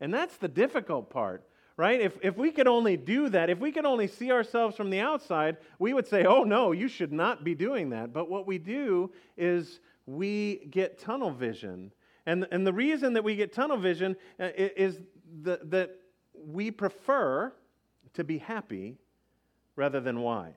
And 0.00 0.12
that's 0.12 0.36
the 0.36 0.48
difficult 0.48 1.10
part, 1.10 1.44
right? 1.76 2.00
If, 2.00 2.18
if 2.22 2.36
we 2.36 2.50
could 2.50 2.68
only 2.68 2.96
do 2.96 3.28
that, 3.30 3.50
if 3.50 3.58
we 3.58 3.72
could 3.72 3.84
only 3.84 4.06
see 4.06 4.30
ourselves 4.30 4.76
from 4.76 4.90
the 4.90 5.00
outside, 5.00 5.56
we 5.78 5.92
would 5.92 6.06
say, 6.06 6.24
oh, 6.24 6.44
no, 6.44 6.72
you 6.72 6.88
should 6.88 7.12
not 7.12 7.44
be 7.44 7.54
doing 7.54 7.90
that. 7.90 8.12
But 8.12 8.30
what 8.30 8.46
we 8.46 8.58
do 8.58 9.10
is 9.36 9.80
we 10.06 10.66
get 10.70 10.98
tunnel 10.98 11.30
vision 11.30 11.92
and, 12.28 12.46
and 12.50 12.66
the 12.66 12.74
reason 12.74 13.14
that 13.14 13.24
we 13.24 13.36
get 13.36 13.54
tunnel 13.54 13.78
vision 13.78 14.14
uh, 14.38 14.50
is 14.54 15.00
the, 15.40 15.60
that 15.64 15.96
we 16.34 16.70
prefer 16.70 17.54
to 18.12 18.22
be 18.22 18.36
happy 18.36 18.98
rather 19.76 19.98
than 19.98 20.20
wise. 20.20 20.52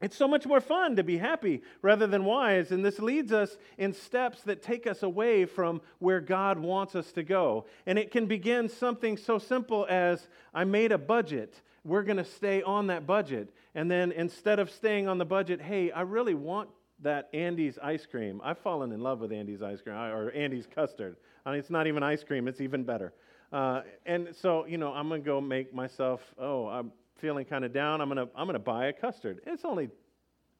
It's 0.00 0.16
so 0.16 0.26
much 0.26 0.46
more 0.46 0.60
fun 0.60 0.96
to 0.96 1.04
be 1.04 1.18
happy 1.18 1.62
rather 1.82 2.06
than 2.06 2.24
wise, 2.24 2.72
and 2.72 2.82
this 2.82 2.98
leads 2.98 3.32
us 3.32 3.58
in 3.76 3.92
steps 3.92 4.42
that 4.44 4.62
take 4.62 4.86
us 4.86 5.02
away 5.02 5.44
from 5.44 5.82
where 5.98 6.20
God 6.20 6.58
wants 6.58 6.94
us 6.94 7.12
to 7.12 7.22
go. 7.22 7.66
And 7.84 7.98
it 7.98 8.10
can 8.10 8.24
begin 8.26 8.68
something 8.68 9.18
so 9.18 9.38
simple 9.38 9.86
as 9.90 10.26
I 10.54 10.64
made 10.64 10.92
a 10.92 10.98
budget. 10.98 11.60
We're 11.84 12.02
going 12.02 12.16
to 12.16 12.24
stay 12.24 12.62
on 12.62 12.86
that 12.86 13.06
budget. 13.06 13.54
And 13.74 13.90
then 13.90 14.10
instead 14.12 14.58
of 14.58 14.70
staying 14.70 15.06
on 15.06 15.18
the 15.18 15.26
budget, 15.26 15.60
hey, 15.60 15.90
I 15.90 16.00
really 16.02 16.34
want 16.34 16.70
that 17.02 17.28
Andy's 17.34 17.78
ice 17.82 18.06
cream. 18.06 18.40
I've 18.42 18.58
fallen 18.58 18.92
in 18.92 19.00
love 19.00 19.20
with 19.20 19.32
Andy's 19.32 19.62
ice 19.62 19.80
cream, 19.82 19.96
or 19.96 20.30
Andy's 20.32 20.66
custard. 20.66 21.16
I 21.44 21.50
mean, 21.50 21.60
it's 21.60 21.70
not 21.70 21.86
even 21.86 22.02
ice 22.02 22.24
cream, 22.24 22.48
it's 22.48 22.60
even 22.60 22.84
better. 22.84 23.12
Uh, 23.52 23.82
and 24.06 24.28
so, 24.34 24.64
you 24.66 24.78
know, 24.78 24.92
I'm 24.92 25.08
going 25.08 25.22
to 25.22 25.26
go 25.26 25.40
make 25.40 25.74
myself, 25.74 26.20
oh, 26.38 26.68
I'm 26.68 26.92
feeling 27.20 27.44
kind 27.44 27.64
of 27.64 27.72
down. 27.72 28.00
I'm 28.00 28.08
going 28.08 28.26
to 28.26 28.32
I'm 28.34 28.46
going 28.46 28.54
to 28.54 28.58
buy 28.58 28.86
a 28.86 28.92
custard. 28.92 29.40
It's 29.46 29.64
only 29.64 29.90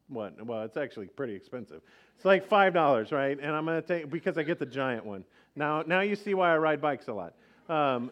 what? 0.09 0.45
Well, 0.45 0.62
it's 0.62 0.76
actually 0.76 1.07
pretty 1.07 1.35
expensive. 1.35 1.81
It's 2.17 2.25
like 2.25 2.49
$5, 2.49 3.12
right? 3.12 3.38
And 3.40 3.52
I'm 3.55 3.67
to 3.67 3.83
take 3.83 4.11
because 4.11 4.37
I 4.38 4.43
get 4.43 4.59
the 4.59 4.67
giant 4.67 5.05
one. 5.05 5.25
Now 5.57 5.83
now 5.87 6.00
you 6.00 6.17
see 6.17 6.35
why 6.35 6.52
I 6.52 6.59
ride 6.59 6.81
bikes 6.81 7.09
a 7.09 7.12
lot. 7.12 7.35
Um, 7.69 8.11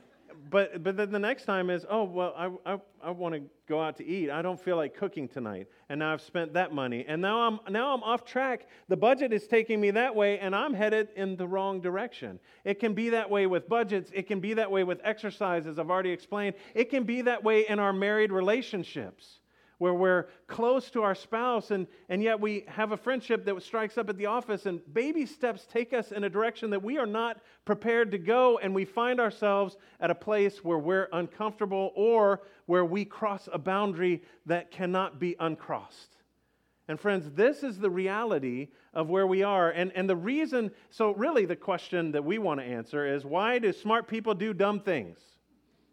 but 0.50 0.82
but 0.82 0.96
then 0.96 1.10
the 1.10 1.18
next 1.18 1.44
time 1.44 1.70
is 1.70 1.84
oh 1.88 2.04
well 2.04 2.34
I 2.36 2.74
I, 2.74 2.80
I 3.02 3.10
want 3.10 3.34
to 3.34 3.42
go 3.68 3.80
out 3.80 3.96
to 3.98 4.06
eat. 4.06 4.30
I 4.30 4.42
don't 4.42 4.60
feel 4.60 4.76
like 4.76 4.94
cooking 4.94 5.28
tonight, 5.28 5.68
and 5.88 5.98
now 6.00 6.12
I've 6.12 6.20
spent 6.20 6.52
that 6.54 6.72
money, 6.72 7.04
and 7.06 7.20
now 7.20 7.40
I'm 7.40 7.60
now 7.68 7.94
I'm 7.94 8.02
off 8.02 8.24
track. 8.24 8.66
The 8.88 8.96
budget 8.96 9.32
is 9.32 9.46
taking 9.46 9.80
me 9.80 9.90
that 9.92 10.14
way, 10.14 10.38
and 10.38 10.54
I'm 10.54 10.74
headed 10.74 11.08
in 11.16 11.36
the 11.36 11.46
wrong 11.46 11.80
direction. 11.80 12.38
It 12.64 12.80
can 12.80 12.94
be 12.94 13.10
that 13.10 13.28
way 13.28 13.46
with 13.46 13.68
budgets. 13.68 14.10
It 14.14 14.26
can 14.26 14.40
be 14.40 14.54
that 14.54 14.70
way 14.70 14.84
with 14.84 15.00
exercise, 15.04 15.66
as 15.66 15.78
I've 15.78 15.90
already 15.90 16.10
explained. 16.10 16.56
It 16.74 16.90
can 16.90 17.04
be 17.04 17.22
that 17.22 17.42
way 17.42 17.66
in 17.68 17.78
our 17.78 17.92
married 17.92 18.32
relationships 18.32 19.40
where 19.78 19.94
we're 19.94 20.26
close 20.46 20.90
to 20.90 21.02
our 21.02 21.14
spouse 21.14 21.70
and, 21.70 21.86
and 22.08 22.22
yet 22.22 22.38
we 22.38 22.64
have 22.68 22.92
a 22.92 22.96
friendship 22.96 23.44
that 23.44 23.62
strikes 23.62 23.96
up 23.96 24.08
at 24.08 24.16
the 24.16 24.26
office 24.26 24.66
and 24.66 24.80
baby 24.92 25.24
steps 25.24 25.66
take 25.70 25.92
us 25.92 26.12
in 26.12 26.24
a 26.24 26.28
direction 26.28 26.70
that 26.70 26.82
we 26.82 26.98
are 26.98 27.06
not 27.06 27.40
prepared 27.64 28.10
to 28.10 28.18
go 28.18 28.58
and 28.58 28.74
we 28.74 28.84
find 28.84 29.20
ourselves 29.20 29.76
at 30.00 30.10
a 30.10 30.14
place 30.14 30.64
where 30.64 30.78
we're 30.78 31.08
uncomfortable 31.12 31.92
or 31.94 32.42
where 32.66 32.84
we 32.84 33.04
cross 33.04 33.48
a 33.52 33.58
boundary 33.58 34.22
that 34.46 34.70
cannot 34.70 35.18
be 35.18 35.36
uncrossed. 35.38 36.16
And 36.88 36.98
friends 36.98 37.30
this 37.30 37.62
is 37.62 37.78
the 37.78 37.90
reality 37.90 38.68
of 38.94 39.08
where 39.08 39.26
we 39.26 39.42
are. 39.42 39.70
And, 39.70 39.92
and 39.94 40.08
the 40.08 40.16
reason 40.16 40.72
so 40.90 41.12
really 41.14 41.44
the 41.44 41.56
question 41.56 42.12
that 42.12 42.24
we 42.24 42.38
want 42.38 42.60
to 42.60 42.66
answer 42.66 43.06
is 43.06 43.24
why 43.24 43.58
do 43.58 43.72
smart 43.72 44.08
people 44.08 44.34
do 44.34 44.52
dumb 44.52 44.80
things 44.80 45.18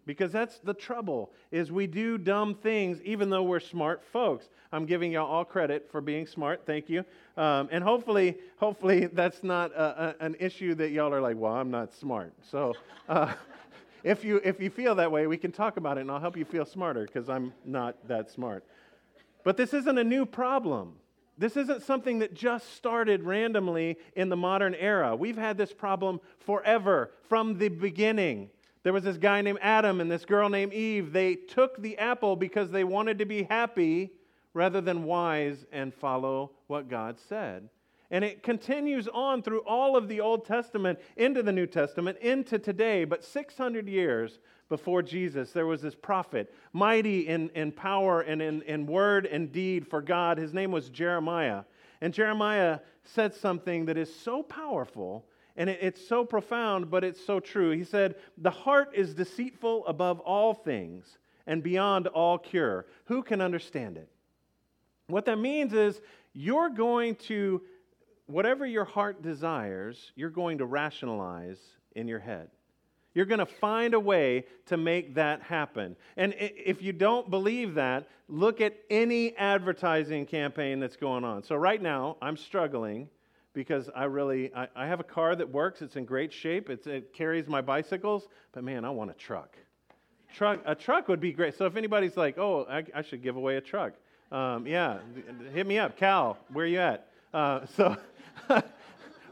because 0.05 0.31
that's 0.31 0.59
the 0.59 0.73
trouble 0.73 1.31
is 1.51 1.71
we 1.71 1.87
do 1.87 2.17
dumb 2.17 2.55
things 2.55 3.01
even 3.03 3.29
though 3.29 3.43
we're 3.43 3.59
smart 3.59 4.03
folks. 4.11 4.49
I'm 4.71 4.85
giving 4.85 5.11
y'all 5.11 5.27
all 5.27 5.45
credit 5.45 5.89
for 5.91 6.01
being 6.01 6.27
smart 6.27 6.61
thank 6.65 6.89
you. 6.89 7.03
Um, 7.37 7.69
and 7.71 7.83
hopefully 7.83 8.37
hopefully 8.57 9.07
that's 9.11 9.43
not 9.43 9.71
a, 9.71 10.15
a, 10.21 10.25
an 10.25 10.35
issue 10.39 10.75
that 10.75 10.91
y'all 10.91 11.13
are 11.13 11.21
like 11.21 11.37
well 11.37 11.53
i'm 11.53 11.71
not 11.71 11.93
smart. 11.93 12.33
So 12.49 12.73
uh, 13.09 13.33
if 14.03 14.23
you 14.23 14.41
if 14.43 14.59
you 14.59 14.69
feel 14.69 14.95
that 14.95 15.11
way 15.11 15.27
we 15.27 15.37
can 15.37 15.51
talk 15.51 15.77
about 15.77 15.97
it 15.97 16.01
and 16.01 16.11
i'll 16.11 16.19
help 16.19 16.37
you 16.37 16.45
feel 16.45 16.65
smarter 16.65 17.05
because 17.05 17.29
i'm 17.29 17.53
not 17.65 18.07
that 18.07 18.31
smart. 18.31 18.63
But 19.43 19.57
this 19.57 19.73
isn't 19.73 19.97
a 19.97 20.03
new 20.03 20.25
problem. 20.25 20.95
This 21.37 21.57
isn't 21.57 21.83
something 21.83 22.19
that 22.19 22.33
just 22.33 22.73
started 22.75 23.23
randomly 23.23 23.97
in 24.15 24.29
the 24.29 24.37
modern 24.37 24.73
era. 24.73 25.15
We've 25.15 25.37
had 25.37 25.57
this 25.57 25.73
problem 25.73 26.21
forever 26.39 27.11
from 27.27 27.57
the 27.57 27.67
beginning. 27.67 28.49
There 28.85 28.93
was 28.93 29.03
this 29.03 29.17
guy 29.17 29.41
named 29.41 29.57
Adam 29.63 29.99
and 29.99 30.11
this 30.11 30.25
girl 30.25 30.47
named 30.47 30.71
Eve. 30.71 31.11
They 31.11 31.33
took 31.33 31.81
the 31.81 31.97
apple 31.97 32.35
because 32.35 32.69
they 32.69 32.83
wanted 32.83 33.17
to 33.17 33.25
be 33.25 33.41
happy 33.41 34.11
rather 34.53 34.79
than 34.79 35.05
wise 35.05 35.65
and 35.71 35.91
follow 35.91 36.51
what 36.67 36.87
God 36.87 37.17
said. 37.17 37.67
And 38.11 38.23
it 38.23 38.43
continues 38.43 39.07
on 39.07 39.41
through 39.41 39.61
all 39.61 39.97
of 39.97 40.07
the 40.07 40.21
Old 40.21 40.45
Testament, 40.45 40.99
into 41.17 41.41
the 41.41 41.51
New 41.51 41.65
Testament, 41.65 42.19
into 42.19 42.59
today. 42.59 43.05
But 43.05 43.23
600 43.23 43.89
years 43.89 44.37
before 44.69 45.01
Jesus, 45.01 45.51
there 45.51 45.65
was 45.65 45.81
this 45.81 45.95
prophet, 45.95 46.53
mighty 46.71 47.27
in, 47.27 47.49
in 47.55 47.71
power 47.71 48.21
and 48.21 48.39
in, 48.39 48.61
in 48.61 48.85
word 48.85 49.25
and 49.25 49.51
deed 49.51 49.87
for 49.87 49.99
God. 49.99 50.37
His 50.37 50.53
name 50.53 50.71
was 50.71 50.89
Jeremiah. 50.89 51.63
And 52.01 52.13
Jeremiah 52.13 52.81
said 53.03 53.33
something 53.33 53.85
that 53.85 53.97
is 53.97 54.15
so 54.15 54.43
powerful 54.43 55.25
and 55.57 55.69
it, 55.69 55.79
it's 55.81 56.07
so 56.07 56.25
profound, 56.25 56.89
but 56.89 57.03
it's 57.03 57.23
so 57.23 57.39
true. 57.39 57.71
He 57.71 57.83
said, 57.83 58.15
The 58.37 58.51
heart 58.51 58.91
is 58.93 59.13
deceitful 59.13 59.85
above 59.87 60.19
all 60.19 60.53
things 60.53 61.17
and 61.47 61.63
beyond 61.63 62.07
all 62.07 62.37
cure. 62.37 62.85
Who 63.05 63.23
can 63.23 63.41
understand 63.41 63.97
it? 63.97 64.09
What 65.07 65.25
that 65.25 65.37
means 65.37 65.73
is 65.73 66.01
you're 66.33 66.69
going 66.69 67.15
to, 67.15 67.61
whatever 68.25 68.65
your 68.65 68.85
heart 68.85 69.21
desires, 69.21 70.11
you're 70.15 70.29
going 70.29 70.57
to 70.57 70.65
rationalize 70.65 71.59
in 71.95 72.07
your 72.07 72.19
head. 72.19 72.49
You're 73.13 73.25
going 73.25 73.39
to 73.39 73.45
find 73.45 73.93
a 73.93 73.99
way 73.99 74.45
to 74.65 74.75
make 74.75 75.15
that 75.15 75.41
happen. 75.41 75.95
And 76.17 76.35
if 76.37 76.81
you 76.81 76.91
don't 76.91 77.29
believe 77.29 77.75
that, 77.75 78.09
look 78.27 78.59
at 78.59 78.75
any 78.89 79.35
advertising 79.37 80.25
campaign 80.25 80.81
that's 80.81 80.97
going 80.97 81.23
on. 81.23 81.41
So, 81.43 81.55
right 81.55 81.81
now, 81.81 82.17
I'm 82.21 82.35
struggling 82.35 83.07
because 83.55 83.89
I 83.95 84.03
really 84.03 84.53
I, 84.53 84.67
I, 84.75 84.85
have 84.85 84.99
a 84.99 85.03
car 85.03 85.35
that 85.35 85.49
works. 85.49 85.81
It's 85.81 85.95
in 85.95 86.05
great 86.05 86.31
shape. 86.31 86.69
It's, 86.69 86.85
it 86.85 87.13
carries 87.13 87.47
my 87.47 87.61
bicycles. 87.61 88.27
But 88.51 88.63
man, 88.63 88.85
I 88.85 88.91
want 88.91 89.09
a 89.09 89.13
truck. 89.13 89.57
Truck 90.35 90.59
a 90.65 90.75
truck 90.75 91.07
would 91.07 91.21
be 91.21 91.31
great. 91.31 91.57
So 91.57 91.65
if 91.65 91.75
anybody's 91.75 92.17
like, 92.17 92.37
oh, 92.37 92.67
I, 92.69 92.83
I 92.93 93.01
should 93.01 93.23
give 93.23 93.37
away 93.37 93.55
a 93.55 93.61
truck, 93.61 93.93
um, 94.31 94.67
yeah, 94.67 94.99
hit 95.53 95.65
me 95.65 95.79
up, 95.79 95.97
Cal. 95.97 96.37
Where 96.51 96.65
you 96.65 96.79
at? 96.79 97.07
Uh, 97.33 97.65
so 97.75 97.97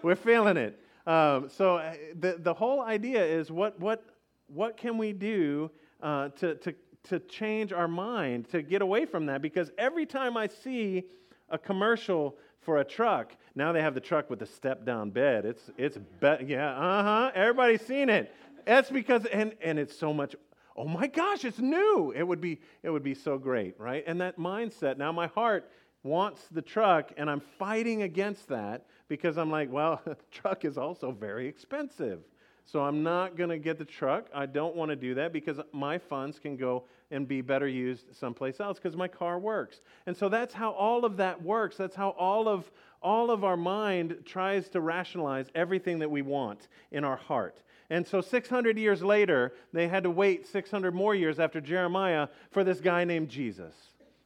we're 0.01 0.15
feeling 0.15 0.57
it. 0.57 0.79
Um, 1.05 1.49
so 1.49 1.77
uh, 1.77 1.93
the 2.19 2.37
the 2.39 2.53
whole 2.53 2.81
idea 2.81 3.23
is 3.23 3.51
what 3.51 3.79
what 3.79 4.03
what 4.47 4.77
can 4.77 4.97
we 4.97 5.11
do 5.11 5.69
uh, 6.01 6.29
to 6.29 6.55
to 6.55 6.73
to 7.09 7.19
change 7.19 7.73
our 7.73 7.87
mind 7.87 8.49
to 8.49 8.61
get 8.61 8.81
away 8.81 9.05
from 9.05 9.25
that? 9.25 9.41
Because 9.41 9.69
every 9.77 10.05
time 10.05 10.37
I 10.37 10.47
see 10.47 11.03
a 11.49 11.57
commercial 11.57 12.37
for 12.61 12.79
a 12.79 12.83
truck. 12.83 13.35
Now 13.55 13.71
they 13.71 13.81
have 13.81 13.93
the 13.93 14.01
truck 14.01 14.29
with 14.29 14.39
the 14.39 14.45
step 14.45 14.85
down 14.85 15.11
bed. 15.11 15.45
It's, 15.45 15.69
it's 15.77 15.97
be- 15.97 16.45
yeah, 16.47 16.71
uh 16.77 17.03
huh. 17.03 17.31
Everybody's 17.35 17.85
seen 17.85 18.09
it. 18.09 18.33
That's 18.65 18.89
because, 18.89 19.25
and, 19.25 19.53
and 19.61 19.77
it's 19.77 19.97
so 19.97 20.13
much, 20.13 20.35
oh 20.75 20.87
my 20.87 21.07
gosh, 21.07 21.45
it's 21.45 21.59
new. 21.59 22.13
It 22.15 22.23
would 22.23 22.41
be, 22.41 22.61
it 22.81 22.89
would 22.89 23.03
be 23.03 23.13
so 23.13 23.37
great, 23.37 23.79
right? 23.79 24.03
And 24.07 24.21
that 24.21 24.37
mindset, 24.37 24.97
now 24.97 25.11
my 25.11 25.27
heart 25.27 25.69
wants 26.03 26.41
the 26.51 26.61
truck, 26.61 27.11
and 27.17 27.29
I'm 27.29 27.41
fighting 27.59 28.03
against 28.03 28.47
that 28.49 28.85
because 29.07 29.37
I'm 29.37 29.51
like, 29.51 29.71
well, 29.71 30.01
truck 30.31 30.65
is 30.65 30.77
also 30.77 31.11
very 31.11 31.47
expensive. 31.47 32.19
So 32.65 32.81
I'm 32.81 33.03
not 33.03 33.35
going 33.35 33.49
to 33.49 33.57
get 33.57 33.77
the 33.77 33.85
truck. 33.85 34.27
I 34.33 34.45
don't 34.45 34.75
want 34.75 34.89
to 34.89 34.95
do 34.95 35.13
that 35.15 35.33
because 35.33 35.59
my 35.73 35.97
funds 35.97 36.39
can 36.39 36.55
go 36.55 36.85
and 37.11 37.27
be 37.27 37.41
better 37.41 37.67
used 37.67 38.15
someplace 38.15 38.59
else 38.59 38.79
because 38.79 38.95
my 38.95 39.07
car 39.07 39.37
works. 39.37 39.81
And 40.07 40.15
so 40.15 40.29
that's 40.29 40.53
how 40.53 40.71
all 40.71 41.05
of 41.05 41.17
that 41.17 41.41
works. 41.41 41.77
That's 41.77 41.95
how 41.95 42.09
all 42.11 42.47
of 42.47 42.71
all 43.01 43.31
of 43.31 43.43
our 43.43 43.57
mind 43.57 44.15
tries 44.25 44.69
to 44.69 44.79
rationalize 44.79 45.47
everything 45.55 45.99
that 45.99 46.09
we 46.09 46.21
want 46.21 46.69
in 46.91 47.03
our 47.03 47.17
heart. 47.17 47.61
And 47.89 48.07
so 48.07 48.21
600 48.21 48.77
years 48.77 49.03
later, 49.03 49.53
they 49.73 49.89
had 49.89 50.03
to 50.03 50.09
wait 50.09 50.47
600 50.47 50.95
more 50.95 51.13
years 51.13 51.37
after 51.37 51.59
Jeremiah 51.59 52.29
for 52.51 52.63
this 52.63 52.79
guy 52.79 53.03
named 53.03 53.27
Jesus. 53.27 53.75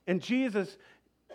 And 0.06 0.22
Jesus 0.22 0.78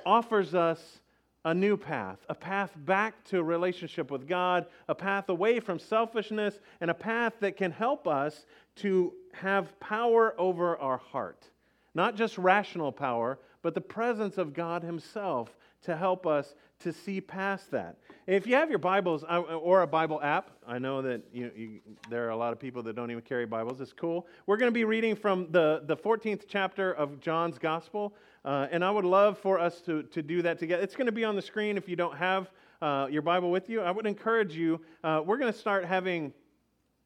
offers 0.07 0.55
us 0.55 1.01
a 1.45 1.55
new 1.55 1.77
path, 1.77 2.19
a 2.29 2.35
path 2.35 2.71
back 2.77 3.25
to 3.25 3.39
a 3.39 3.43
relationship 3.43 4.11
with 4.11 4.29
God, 4.29 4.67
a 4.89 4.95
path 4.95 5.29
away 5.29 5.59
from 5.61 5.79
selfishness, 5.79 6.61
and 6.81 6.91
a 6.91 6.95
path 6.95 7.35
that 7.41 7.57
can 7.57 7.73
help 7.73 8.07
us 8.07 8.47
to 8.77 9.13
have 9.33 9.79
power 9.81 10.35
over 10.39 10.77
our 10.77 10.99
heart. 10.99 11.51
Not 11.95 12.17
just 12.17 12.39
rational 12.39 12.93
power, 12.93 13.39
but 13.63 13.75
the 13.75 13.81
presence 13.81 14.39
of 14.39 14.55
God 14.55 14.83
Himself 14.83 15.57
to 15.83 15.97
help 15.97 16.27
us 16.27 16.55
to 16.81 16.93
see 16.93 17.21
past 17.21 17.71
that. 17.71 17.97
If 18.27 18.47
you 18.47 18.55
have 18.55 18.71
your 18.71 18.79
Bibles 18.79 19.25
uh, 19.25 19.41
or 19.41 19.83
a 19.83 19.87
Bible 19.87 20.21
app, 20.23 20.51
I 20.67 20.79
know 20.79 21.03
that 21.03 21.23
you, 21.33 21.51
you, 21.57 21.81
there 22.09 22.27
are 22.27 22.31
a 22.31 22.37
lot 22.37 22.53
of 22.53 22.59
people 22.59 22.83
that 22.85 22.97
don't 22.97 23.11
even 23.11 23.23
carry 23.23 23.47
Bibles. 23.47 23.81
It's 23.81 23.93
cool. 23.93 24.27
We're 24.47 24.57
going 24.57 24.71
to 24.71 24.75
be 24.75 24.85
reading 24.85 25.17
from 25.17 25.49
the, 25.51 25.83
the 25.87 25.97
14th 25.97 26.43
chapter 26.49 26.93
of 26.93 27.21
John's 27.21 27.59
Gospel, 27.59 28.15
uh, 28.45 28.69
and 28.71 28.85
I 28.85 28.91
would 28.91 29.05
love 29.05 29.39
for 29.39 29.59
us 29.59 29.81
to, 29.83 30.03
to 30.05 30.23
do 30.23 30.43
that 30.43 30.59
together. 30.59 30.83
It's 30.83 30.97
going 30.97 31.07
to 31.07 31.13
be 31.13 31.25
on 31.25 31.37
the 31.37 31.43
screen 31.43 31.77
if 31.77 31.89
you 31.89 31.97
don't 31.97 32.17
have 32.17 32.51
uh, 32.81 33.07
your 33.11 33.23
Bible 33.23 33.51
with 33.51 33.69
you. 33.69 33.81
I 33.81 33.91
would 33.91 34.07
encourage 34.07 34.55
you, 34.55 34.81
uh, 35.05 35.23
we're 35.25 35.39
going 35.39 35.53
to 35.53 35.59
start 35.59 35.85
having 35.85 36.33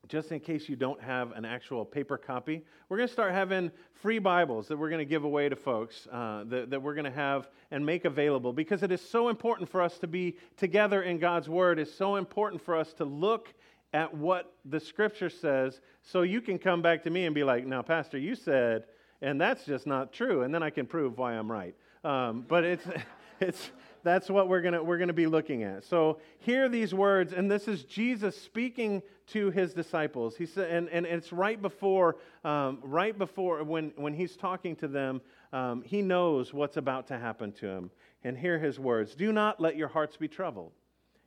just 0.08 0.30
in 0.30 0.40
case 0.40 0.68
you 0.68 0.76
don't 0.76 1.00
have 1.02 1.32
an 1.32 1.44
actual 1.44 1.84
paper 1.84 2.16
copy, 2.16 2.62
we're 2.88 2.96
going 2.96 3.08
to 3.08 3.12
start 3.12 3.32
having 3.32 3.70
free 3.94 4.18
Bibles 4.18 4.68
that 4.68 4.76
we're 4.76 4.88
going 4.88 5.00
to 5.00 5.04
give 5.04 5.24
away 5.24 5.48
to 5.48 5.56
folks, 5.56 6.06
uh, 6.12 6.44
that, 6.46 6.70
that 6.70 6.80
we're 6.80 6.94
going 6.94 7.04
to 7.04 7.10
have 7.10 7.48
and 7.70 7.84
make 7.84 8.04
available 8.04 8.52
because 8.52 8.82
it 8.82 8.92
is 8.92 9.00
so 9.00 9.28
important 9.28 9.68
for 9.68 9.82
us 9.82 9.98
to 9.98 10.06
be 10.06 10.36
together 10.56 11.02
in 11.02 11.18
God's 11.18 11.48
Word. 11.48 11.78
It's 11.78 11.92
so 11.92 12.16
important 12.16 12.62
for 12.62 12.76
us 12.76 12.92
to 12.94 13.04
look 13.04 13.52
at 13.92 14.14
what 14.14 14.54
the 14.64 14.78
Scripture 14.78 15.30
says 15.30 15.80
so 16.02 16.22
you 16.22 16.40
can 16.40 16.58
come 16.58 16.82
back 16.82 17.02
to 17.04 17.10
me 17.10 17.24
and 17.26 17.34
be 17.34 17.44
like, 17.44 17.66
now, 17.66 17.82
Pastor, 17.82 18.18
you 18.18 18.34
said, 18.34 18.84
and 19.22 19.40
that's 19.40 19.64
just 19.64 19.86
not 19.86 20.12
true. 20.12 20.42
And 20.42 20.54
then 20.54 20.62
I 20.62 20.70
can 20.70 20.86
prove 20.86 21.18
why 21.18 21.34
I'm 21.34 21.50
right. 21.50 21.74
Um, 22.04 22.44
but 22.46 22.64
it's, 22.64 22.84
it's, 23.40 23.70
that's 24.02 24.30
what 24.30 24.48
we're 24.48 24.62
gonna 24.62 24.82
we're 24.82 24.98
gonna 24.98 25.12
be 25.12 25.26
looking 25.26 25.64
at. 25.64 25.84
So 25.84 26.18
hear 26.38 26.68
these 26.68 26.94
words, 26.94 27.32
and 27.32 27.50
this 27.50 27.66
is 27.66 27.82
Jesus 27.82 28.40
speaking 28.40 29.02
to 29.28 29.50
his 29.50 29.74
disciples. 29.74 30.36
He 30.36 30.46
said, 30.46 30.70
and, 30.70 30.88
and 30.90 31.04
it's 31.04 31.32
right 31.32 31.60
before, 31.60 32.16
um, 32.44 32.78
right 32.82 33.18
before 33.18 33.62
when, 33.64 33.92
when 33.96 34.14
he's 34.14 34.36
talking 34.36 34.76
to 34.76 34.88
them, 34.88 35.20
um, 35.52 35.82
he 35.82 36.02
knows 36.02 36.54
what's 36.54 36.76
about 36.76 37.08
to 37.08 37.18
happen 37.18 37.50
to 37.54 37.66
him. 37.66 37.90
And 38.22 38.38
hear 38.38 38.58
his 38.58 38.78
words 38.78 39.14
Do 39.14 39.32
not 39.32 39.60
let 39.60 39.76
your 39.76 39.88
hearts 39.88 40.16
be 40.16 40.28
troubled. 40.28 40.72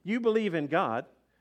You 0.04 0.20
believe 0.20 0.56
in 0.56 0.68
God. 0.68 1.06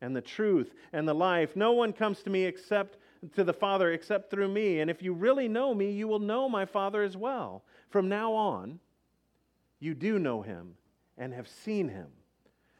and 0.00 0.14
the 0.14 0.20
truth 0.20 0.72
and 0.92 1.06
the 1.06 1.14
life. 1.14 1.56
No 1.56 1.72
one 1.72 1.92
comes 1.92 2.22
to 2.22 2.30
me 2.30 2.44
except 2.44 2.96
to 3.34 3.44
the 3.44 3.52
Father 3.52 3.92
except 3.92 4.30
through 4.30 4.48
me. 4.48 4.80
And 4.80 4.90
if 4.90 5.02
you 5.02 5.12
really 5.12 5.48
know 5.48 5.74
me, 5.74 5.90
you 5.90 6.08
will 6.08 6.18
know 6.18 6.48
my 6.48 6.64
Father 6.64 7.02
as 7.02 7.16
well. 7.16 7.64
From 7.90 8.08
now 8.08 8.32
on, 8.32 8.80
you 9.78 9.94
do 9.94 10.18
know 10.18 10.42
him 10.42 10.74
and 11.18 11.34
have 11.34 11.48
seen 11.48 11.88
him. 11.88 12.08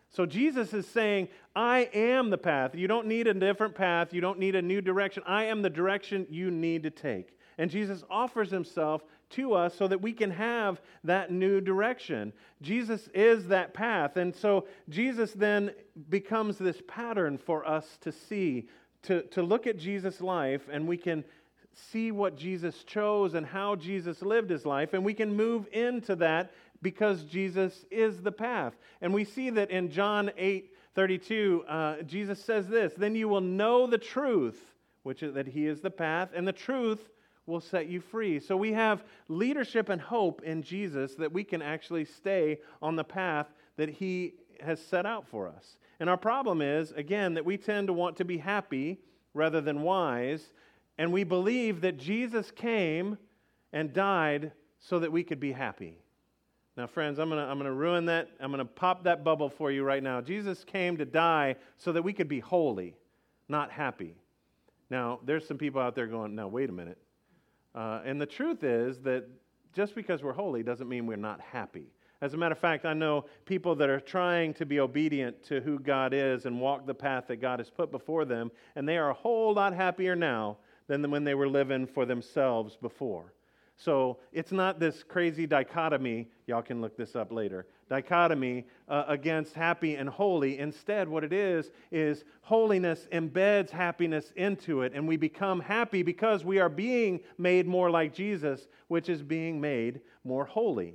So 0.09 0.27
Jesus 0.27 0.73
is 0.75 0.87
saying, 0.87 1.29
I 1.55 1.89
am 1.95 2.31
the 2.31 2.39
path. 2.39 2.75
You 2.75 2.89
don't 2.89 3.07
need 3.07 3.27
a 3.29 3.35
different 3.35 3.75
path. 3.75 4.13
You 4.13 4.21
don't 4.21 4.39
need 4.39 4.57
a 4.57 4.63
new 4.63 4.81
direction. 4.81 5.23
I 5.27 5.45
am 5.45 5.63
the 5.63 5.71
direction 5.71 6.27
you 6.29 6.51
need 6.51 6.83
to 6.83 6.91
take. 6.91 7.39
And 7.59 7.71
Jesus 7.71 8.03
offers 8.11 8.51
himself 8.51 9.03
to 9.31 9.55
us 9.55 9.75
so 9.75 9.89
that 9.89 10.01
we 10.01 10.13
can 10.13 10.31
have 10.31 10.81
that 11.05 11.31
new 11.31 11.61
direction. 11.61 12.33
Jesus 12.63 13.09
is 13.15 13.47
that 13.49 13.75
path. 13.75 14.17
And 14.17 14.35
so 14.35 14.67
Jesus 14.89 15.33
then 15.33 15.73
becomes 16.09 16.59
this 16.59 16.83
pattern 16.87 17.39
for 17.39 17.67
us 17.67 17.99
to 18.03 18.13
see, 18.13 18.69
to, 19.03 19.23
to 19.29 19.43
look 19.43 19.67
at 19.67 19.79
Jesus' 19.79 20.21
life, 20.21 20.69
and 20.71 20.87
we 20.87 20.97
can 20.97 21.25
see 21.73 22.11
what 22.11 22.37
Jesus 22.37 22.85
chose 22.85 23.35
and 23.35 23.47
how 23.47 23.77
Jesus 23.77 24.23
lived 24.23 24.51
his 24.51 24.67
life, 24.67 24.93
and 24.93 25.05
we 25.05 25.15
can 25.15 25.35
move 25.35 25.67
into 25.73 26.17
that 26.17 26.53
because 26.83 27.25
Jesus 27.25 27.85
is 27.91 28.23
the 28.23 28.33
path. 28.33 28.75
And 29.01 29.15
we 29.15 29.25
see 29.25 29.51
that 29.51 29.71
in 29.71 29.91
John 29.91 30.31
8 30.37 30.75
32, 30.95 31.65
uh, 31.69 32.03
Jesus 32.03 32.45
says 32.45 32.67
this 32.67 32.93
Then 32.95 33.15
you 33.15 33.29
will 33.29 33.41
know 33.41 33.87
the 33.87 33.99
truth, 33.99 34.61
which 35.03 35.23
is 35.23 35.35
that 35.35 35.47
He 35.47 35.67
is 35.67 35.81
the 35.81 35.91
path, 35.91 36.31
and 36.35 36.47
the 36.47 36.53
truth 36.53 37.09
will 37.51 37.61
set 37.61 37.89
you 37.89 38.01
free. 38.01 38.41
So 38.41 38.57
we 38.57 38.73
have 38.73 39.05
leadership 39.29 39.89
and 39.91 40.01
hope 40.01 40.43
in 40.43 40.63
Jesus 40.63 41.15
that 41.17 41.33
we 41.33 41.45
can 41.45 41.61
actually 41.61 42.07
stay 42.07 42.61
on 42.81 42.97
the 42.97 43.05
path 43.05 43.49
that 43.77 43.91
He 43.91 44.35
has 44.61 44.81
set 44.81 45.05
out 45.05 45.27
for 45.27 45.49
us. 45.49 45.77
And 45.99 46.09
our 46.09 46.17
problem 46.17 46.63
is, 46.63 46.93
again, 46.93 47.35
that 47.35 47.45
we 47.45 47.59
tend 47.59 47.89
to 47.89 47.93
want 47.93 48.17
to 48.19 48.25
be 48.25 48.39
happy 48.39 48.99
rather 49.35 49.61
than 49.61 49.83
wise, 49.83 50.53
and 50.99 51.13
we 51.13 51.25
believe 51.25 51.83
that 51.83 51.97
Jesus 51.97 52.51
came 52.51 53.19
and 53.73 53.93
died 53.93 54.53
so 54.79 54.99
that 54.99 55.13
we 55.13 55.23
could 55.23 55.41
be 55.41 55.53
happy. 55.53 55.99
Now, 56.77 56.87
friends, 56.87 57.19
I'm 57.19 57.29
going 57.29 57.45
to 57.45 57.51
I'm 57.51 57.59
to 57.61 57.73
ruin 57.73 58.07
that. 58.07 58.29
I'm 58.41 58.51
going 58.51 58.59
to 58.59 58.65
pop 58.65 59.05
that 59.05 59.23
bubble 59.23 59.51
for 59.51 59.71
you 59.71 59.85
right 59.85 60.03
now. 60.03 60.21
Jesus 60.21 60.65
came 60.65 60.97
to 60.97 61.05
die 61.05 61.57
so 61.77 61.93
that 61.93 62.03
we 62.03 62.13
could 62.13 62.29
be 62.29 62.41
holy, 62.41 62.97
not 63.49 63.71
happy. 63.71 64.17
Now, 64.89 65.21
there's 65.25 65.47
some 65.47 65.59
people 65.59 65.81
out 65.81 65.95
there 65.95 66.07
going, 66.07 66.35
now, 66.35 66.49
wait 66.49 66.69
a 66.69 66.73
minute. 66.73 66.99
Uh, 67.75 68.01
and 68.05 68.21
the 68.21 68.27
truth 68.27 68.65
is 68.65 69.01
that 69.01 69.25
just 69.73 69.95
because 69.95 70.23
we're 70.23 70.33
holy 70.33 70.63
doesn't 70.63 70.89
mean 70.89 71.07
we're 71.07 71.17
not 71.17 71.41
happy. 71.41 71.87
As 72.23 72.35
a 72.35 72.37
matter 72.37 72.53
of 72.53 72.59
fact, 72.59 72.85
I 72.85 72.93
know 72.93 73.25
people 73.47 73.75
that 73.77 73.89
are 73.89 74.01
trying 74.01 74.53
to 74.55 74.67
be 74.67 74.81
obedient 74.81 75.43
to 75.45 75.61
who 75.61 75.79
God 75.79 76.13
is 76.13 76.45
and 76.45 76.61
walk 76.61 76.85
the 76.85 76.95
path 76.95 77.25
that 77.29 77.37
God 77.37 77.61
has 77.61 77.71
put 77.71 77.91
before 77.91 78.27
them, 78.27 78.51
and 78.77 78.87
they 78.87 78.99
are 78.99 79.11
a 79.11 79.15
whole 79.15 79.55
lot 79.55 79.73
happier 79.73 80.15
now 80.15 80.59
than 80.87 81.11
when 81.11 81.25
they 81.25 81.35
were 81.35 81.49
living 81.49 81.87
for 81.87 82.05
themselves 82.05 82.77
before. 82.77 83.33
So 83.77 84.19
it's 84.33 84.53
not 84.53 84.79
this 84.79 85.03
crazy 85.03 85.47
dichotomy, 85.47 86.29
y'all 86.47 86.61
can 86.61 86.83
look 86.83 86.97
this 86.97 87.17
up 87.17 87.33
later, 87.33 87.67
dichotomy 87.91 88.65
uh, 88.89 89.05
against 89.09 89.53
happy 89.53 89.97
and 89.97 90.09
holy. 90.09 90.59
Instead, 90.59 91.09
what 91.09 91.25
it 91.25 91.33
is, 91.33 91.71
is 91.91 92.25
holiness 92.41 93.07
embeds 93.13 93.69
happiness 93.69 94.33
into 94.37 94.83
it, 94.83 94.93
and 94.95 95.07
we 95.07 95.17
become 95.19 95.61
happy 95.61 96.03
because 96.03 96.45
we 96.45 96.61
are 96.61 96.69
being 96.69 97.21
made 97.37 97.67
more 97.67 97.91
like 97.91 98.15
Jesus, 98.15 98.69
which 98.89 99.09
is 99.09 99.23
being 99.23 99.61
made 99.61 100.01
more 100.25 100.45
holy. 100.45 100.95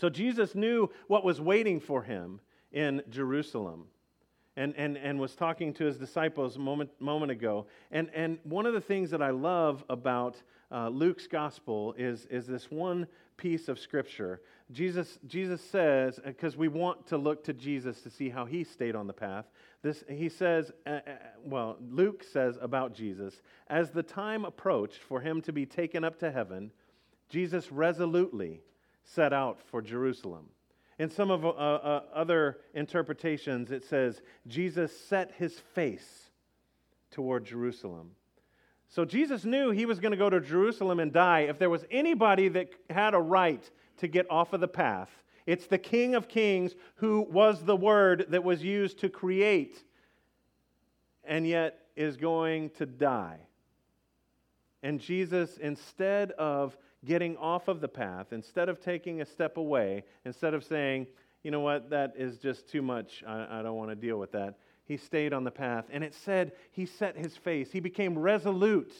So 0.00 0.08
Jesus 0.08 0.54
knew 0.54 0.90
what 1.06 1.24
was 1.24 1.40
waiting 1.40 1.78
for 1.78 2.02
him 2.02 2.40
in 2.72 3.02
Jerusalem 3.10 3.84
and, 4.56 4.74
and, 4.76 4.96
and 4.96 5.18
was 5.18 5.34
talking 5.34 5.72
to 5.74 5.84
his 5.84 5.96
disciples 5.96 6.56
a 6.56 6.58
moment, 6.58 6.90
moment 7.00 7.32
ago. 7.32 7.66
And, 7.90 8.10
and 8.14 8.38
one 8.44 8.66
of 8.66 8.74
the 8.74 8.80
things 8.80 9.10
that 9.10 9.22
I 9.22 9.30
love 9.30 9.84
about 9.88 10.42
uh, 10.70 10.88
Luke's 10.88 11.26
gospel 11.26 11.94
is, 11.96 12.26
is 12.26 12.46
this 12.46 12.70
one 12.70 13.06
piece 13.36 13.68
of 13.68 13.78
scripture. 13.78 14.40
Jesus, 14.70 15.18
Jesus 15.26 15.60
says, 15.60 16.20
because 16.24 16.56
we 16.56 16.68
want 16.68 17.06
to 17.08 17.18
look 17.18 17.44
to 17.44 17.52
Jesus 17.52 18.00
to 18.02 18.10
see 18.10 18.28
how 18.28 18.44
he 18.44 18.64
stayed 18.64 18.94
on 18.94 19.06
the 19.06 19.12
path, 19.12 19.46
this, 19.82 20.04
he 20.08 20.28
says, 20.28 20.70
uh, 20.86 20.90
uh, 20.90 21.00
well, 21.44 21.76
Luke 21.90 22.22
says 22.22 22.56
about 22.60 22.94
Jesus, 22.94 23.42
as 23.68 23.90
the 23.90 24.02
time 24.02 24.44
approached 24.44 25.00
for 25.02 25.20
him 25.20 25.40
to 25.42 25.52
be 25.52 25.66
taken 25.66 26.04
up 26.04 26.18
to 26.20 26.30
heaven, 26.30 26.70
Jesus 27.28 27.72
resolutely 27.72 28.60
set 29.04 29.32
out 29.32 29.60
for 29.60 29.82
Jerusalem. 29.82 30.46
In 30.98 31.10
some 31.10 31.30
of 31.30 31.44
uh, 31.44 31.48
uh, 31.48 32.02
other 32.14 32.58
interpretations, 32.74 33.70
it 33.70 33.84
says, 33.84 34.20
Jesus 34.46 34.96
set 35.08 35.32
his 35.38 35.58
face 35.74 36.30
toward 37.10 37.44
Jerusalem. 37.44 38.12
So 38.88 39.04
Jesus 39.04 39.44
knew 39.44 39.70
he 39.70 39.86
was 39.86 40.00
going 40.00 40.12
to 40.12 40.18
go 40.18 40.28
to 40.28 40.40
Jerusalem 40.40 41.00
and 41.00 41.12
die. 41.12 41.40
If 41.40 41.58
there 41.58 41.70
was 41.70 41.84
anybody 41.90 42.48
that 42.48 42.68
had 42.90 43.14
a 43.14 43.18
right 43.18 43.68
to 43.98 44.06
get 44.06 44.30
off 44.30 44.52
of 44.52 44.60
the 44.60 44.68
path, 44.68 45.10
it's 45.46 45.66
the 45.66 45.78
King 45.78 46.14
of 46.14 46.28
Kings 46.28 46.74
who 46.96 47.22
was 47.22 47.64
the 47.64 47.76
word 47.76 48.26
that 48.28 48.44
was 48.44 48.62
used 48.62 49.00
to 49.00 49.08
create 49.08 49.82
and 51.24 51.46
yet 51.46 51.78
is 51.96 52.16
going 52.16 52.70
to 52.70 52.86
die. 52.86 53.40
And 54.82 55.00
Jesus, 55.00 55.56
instead 55.58 56.32
of 56.32 56.76
getting 57.04 57.36
off 57.36 57.68
of 57.68 57.80
the 57.80 57.88
path, 57.88 58.32
instead 58.32 58.68
of 58.68 58.80
taking 58.80 59.20
a 59.20 59.26
step 59.26 59.56
away, 59.56 60.04
instead 60.24 60.54
of 60.54 60.64
saying, 60.64 61.06
you 61.42 61.50
know 61.50 61.60
what, 61.60 61.90
that 61.90 62.14
is 62.16 62.38
just 62.38 62.68
too 62.68 62.82
much, 62.82 63.24
I, 63.26 63.58
I 63.58 63.62
don't 63.62 63.76
want 63.76 63.90
to 63.90 63.96
deal 63.96 64.18
with 64.18 64.32
that, 64.32 64.58
he 64.84 64.96
stayed 64.96 65.32
on 65.32 65.44
the 65.44 65.50
path. 65.50 65.86
And 65.92 66.04
it 66.04 66.14
said 66.14 66.52
he 66.70 66.86
set 66.86 67.16
his 67.16 67.36
face, 67.36 67.70
he 67.72 67.80
became 67.80 68.18
resolute 68.18 68.92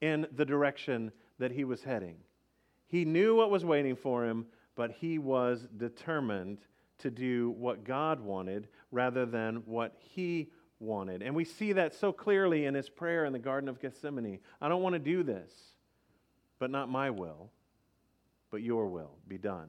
in 0.00 0.26
the 0.34 0.44
direction 0.44 1.12
that 1.38 1.52
he 1.52 1.64
was 1.64 1.82
heading. 1.82 2.16
He 2.86 3.04
knew 3.04 3.36
what 3.36 3.50
was 3.50 3.64
waiting 3.64 3.96
for 3.96 4.24
him, 4.24 4.46
but 4.76 4.90
he 4.90 5.18
was 5.18 5.66
determined 5.76 6.58
to 6.98 7.10
do 7.10 7.50
what 7.50 7.84
God 7.84 8.20
wanted 8.20 8.68
rather 8.90 9.26
than 9.26 9.56
what 9.66 9.96
he 9.98 10.50
wanted. 10.78 11.22
And 11.22 11.34
we 11.34 11.44
see 11.44 11.72
that 11.72 11.94
so 11.94 12.12
clearly 12.12 12.66
in 12.66 12.74
his 12.74 12.88
prayer 12.88 13.24
in 13.24 13.32
the 13.32 13.38
Garden 13.38 13.68
of 13.68 13.80
Gethsemane. 13.80 14.38
I 14.60 14.68
don't 14.68 14.82
want 14.82 14.94
to 14.94 14.98
do 14.98 15.22
this, 15.22 15.50
but 16.58 16.70
not 16.70 16.88
my 16.88 17.10
will, 17.10 17.50
but 18.50 18.62
your 18.62 18.88
will 18.88 19.12
be 19.28 19.38
done. 19.38 19.68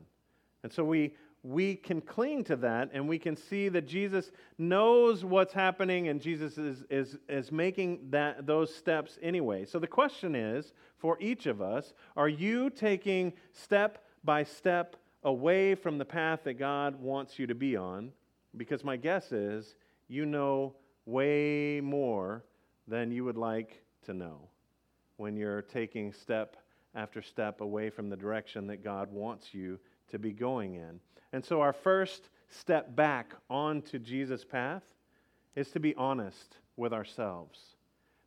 And 0.63 0.71
so 0.71 0.83
we, 0.83 1.13
we 1.43 1.75
can 1.75 2.01
cling 2.01 2.43
to 2.45 2.55
that 2.55 2.89
and 2.93 3.07
we 3.07 3.19
can 3.19 3.35
see 3.35 3.69
that 3.69 3.87
Jesus 3.87 4.31
knows 4.57 5.23
what's 5.23 5.53
happening 5.53 6.07
and 6.07 6.19
Jesus 6.19 6.57
is, 6.57 6.83
is, 6.89 7.17
is 7.29 7.51
making 7.51 7.99
that, 8.09 8.47
those 8.47 8.73
steps 8.73 9.19
anyway. 9.21 9.65
So 9.65 9.77
the 9.77 9.87
question 9.87 10.33
is 10.35 10.73
for 10.97 11.17
each 11.19 11.45
of 11.45 11.61
us 11.61 11.93
are 12.17 12.29
you 12.29 12.71
taking 12.71 13.33
step 13.51 14.03
by 14.23 14.43
step 14.43 14.95
away 15.23 15.75
from 15.75 15.99
the 15.99 16.05
path 16.05 16.41
that 16.45 16.55
God 16.55 16.99
wants 16.99 17.37
you 17.37 17.45
to 17.45 17.55
be 17.55 17.75
on? 17.75 18.11
Because 18.57 18.83
my 18.83 18.97
guess 18.97 19.31
is 19.31 19.75
you 20.07 20.25
know 20.25 20.73
way 21.05 21.79
more 21.79 22.43
than 22.87 23.11
you 23.11 23.23
would 23.23 23.37
like 23.37 23.83
to 24.05 24.13
know 24.13 24.49
when 25.17 25.37
you're 25.37 25.61
taking 25.61 26.11
step 26.11 26.57
after 26.95 27.21
step 27.21 27.61
away 27.61 27.89
from 27.89 28.09
the 28.09 28.15
direction 28.15 28.67
that 28.67 28.83
God 28.83 29.11
wants 29.11 29.53
you 29.53 29.79
to 30.09 30.19
be 30.19 30.31
going 30.31 30.75
in. 30.75 30.99
And 31.33 31.43
so, 31.43 31.61
our 31.61 31.73
first 31.73 32.29
step 32.49 32.95
back 32.95 33.33
onto 33.49 33.99
Jesus' 33.99 34.45
path 34.45 34.83
is 35.55 35.69
to 35.71 35.79
be 35.79 35.95
honest 35.95 36.57
with 36.77 36.93
ourselves. 36.93 37.59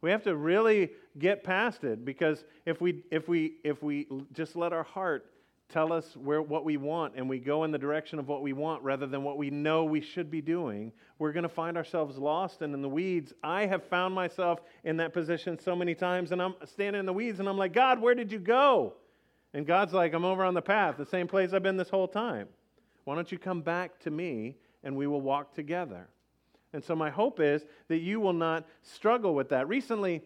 We 0.01 0.11
have 0.11 0.23
to 0.25 0.37
really 0.37 0.91
get 1.19 1.43
past 1.43 1.85
it 1.85 2.05
because 2.05 2.45
if 2.67 2.81
we, 2.81 3.03
if 3.11 3.29
we, 3.29 3.55
if 3.65 3.83
we 3.83 4.07
just 4.33 4.55
let 4.55 4.73
our 4.73 4.85
heart 4.85 5.27
tell 5.69 5.93
us 5.93 6.17
where, 6.17 6.41
what 6.41 6.65
we 6.65 6.77
want 6.77 7.15
and 7.17 7.29
we 7.29 7.39
go 7.39 7.65
in 7.65 7.71
the 7.71 7.79
direction 7.79 8.19
of 8.19 8.27
what 8.27 8.43
we 8.43 8.53
want 8.53 8.83
rather 8.83 9.07
than 9.07 9.23
what 9.23 9.37
we 9.37 9.51
know 9.51 9.85
we 9.85 10.01
should 10.01 10.31
be 10.31 10.41
doing, 10.41 10.93
we're 11.19 11.33
going 11.33 11.43
to 11.43 11.49
find 11.49 11.77
ourselves 11.77 12.17
lost 12.17 12.63
and 12.63 12.73
in 12.73 12.81
the 12.81 12.89
weeds. 12.89 13.35
I 13.43 13.67
have 13.67 13.85
found 13.85 14.15
myself 14.15 14.61
in 14.85 14.97
that 14.99 15.13
position 15.13 15.59
so 15.59 15.77
many 15.77 15.95
times, 15.95 16.33
and 16.33 16.41
I'm 16.41 16.55
standing 16.65 17.01
in 17.01 17.07
the 17.07 17.13
weeds 17.13 17.39
and 17.39 17.49
I'm 17.49 17.59
like, 17.59 17.75
God, 17.75 18.01
where 18.01 18.15
did 18.15 18.33
you 18.33 18.39
go? 18.39 18.95
And 19.53 19.67
God's 19.67 19.93
like, 19.93 20.15
I'm 20.15 20.25
over 20.25 20.45
on 20.45 20.55
the 20.55 20.63
path, 20.63 20.97
the 20.97 21.07
same 21.07 21.27
place 21.27 21.53
I've 21.53 21.63
been 21.63 21.77
this 21.77 21.91
whole 21.91 22.09
time. 22.09 22.49
Why 23.05 23.15
don't 23.15 23.31
you 23.31 23.39
come 23.39 23.61
back 23.61 23.99
to 24.01 24.11
me 24.11 24.57
and 24.85 24.97
we 24.97 25.07
will 25.07 25.21
walk 25.21 25.55
together? 25.55 26.09
And 26.75 26.85
so, 26.85 26.95
my 26.95 27.09
hope 27.09 27.41
is 27.41 27.65
that 27.89 27.99
you 27.99 28.21
will 28.21 28.35
not 28.35 28.67
struggle 28.83 29.35
with 29.35 29.49
that. 29.49 29.69
Recently, 29.69 30.23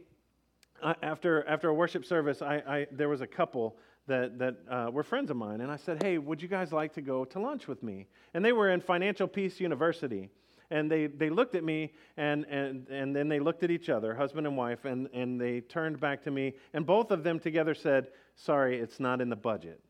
uh, 0.83 0.95
after, 1.03 1.47
after 1.49 1.69
a 1.69 1.75
worship 1.75 2.05
service, 2.05 2.43
I, 2.43 2.57
I, 2.67 2.87
there 2.91 3.09
was 3.09 3.21
a 3.21 3.27
couple 3.27 3.77
that, 4.07 4.38
that 4.38 4.57
uh, 4.69 4.91
were 4.91 5.03
friends 5.03 5.31
of 5.31 5.37
mine. 5.37 5.61
And 5.61 5.71
I 5.71 5.77
said, 5.77 6.03
Hey, 6.03 6.19
would 6.19 6.43
you 6.43 6.49
guys 6.49 6.73
like 6.73 6.93
to 6.95 7.01
go 7.01 7.25
to 7.27 7.38
lunch 7.38 7.69
with 7.69 7.83
me? 7.83 8.07
And 8.35 8.45
they 8.45 8.53
were 8.53 8.71
in 8.71 8.81
Financial 8.81 9.29
Peace 9.29 9.61
University. 9.61 10.31
And 10.71 10.91
they, 10.91 11.07
they 11.07 11.29
looked 11.29 11.55
at 11.55 11.65
me 11.65 11.93
and, 12.17 12.45
and, 12.47 12.88
and 12.88 13.15
then 13.15 13.29
they 13.29 13.41
looked 13.41 13.62
at 13.62 13.71
each 13.71 13.91
other, 13.91 14.15
husband 14.15 14.47
and 14.47 14.57
wife, 14.57 14.87
and, 14.87 15.07
and 15.12 15.38
they 15.38 15.61
turned 15.61 16.01
back 16.01 16.25
to 16.25 16.31
me. 16.31 16.55
And 16.73 16.87
both 16.87 17.11
of 17.11 17.23
them 17.23 17.38
together 17.38 17.75
said, 17.75 18.09
Sorry, 18.35 18.79
it's 18.79 18.99
not 18.99 19.21
in 19.21 19.29
the 19.29 19.37
budget. 19.37 19.81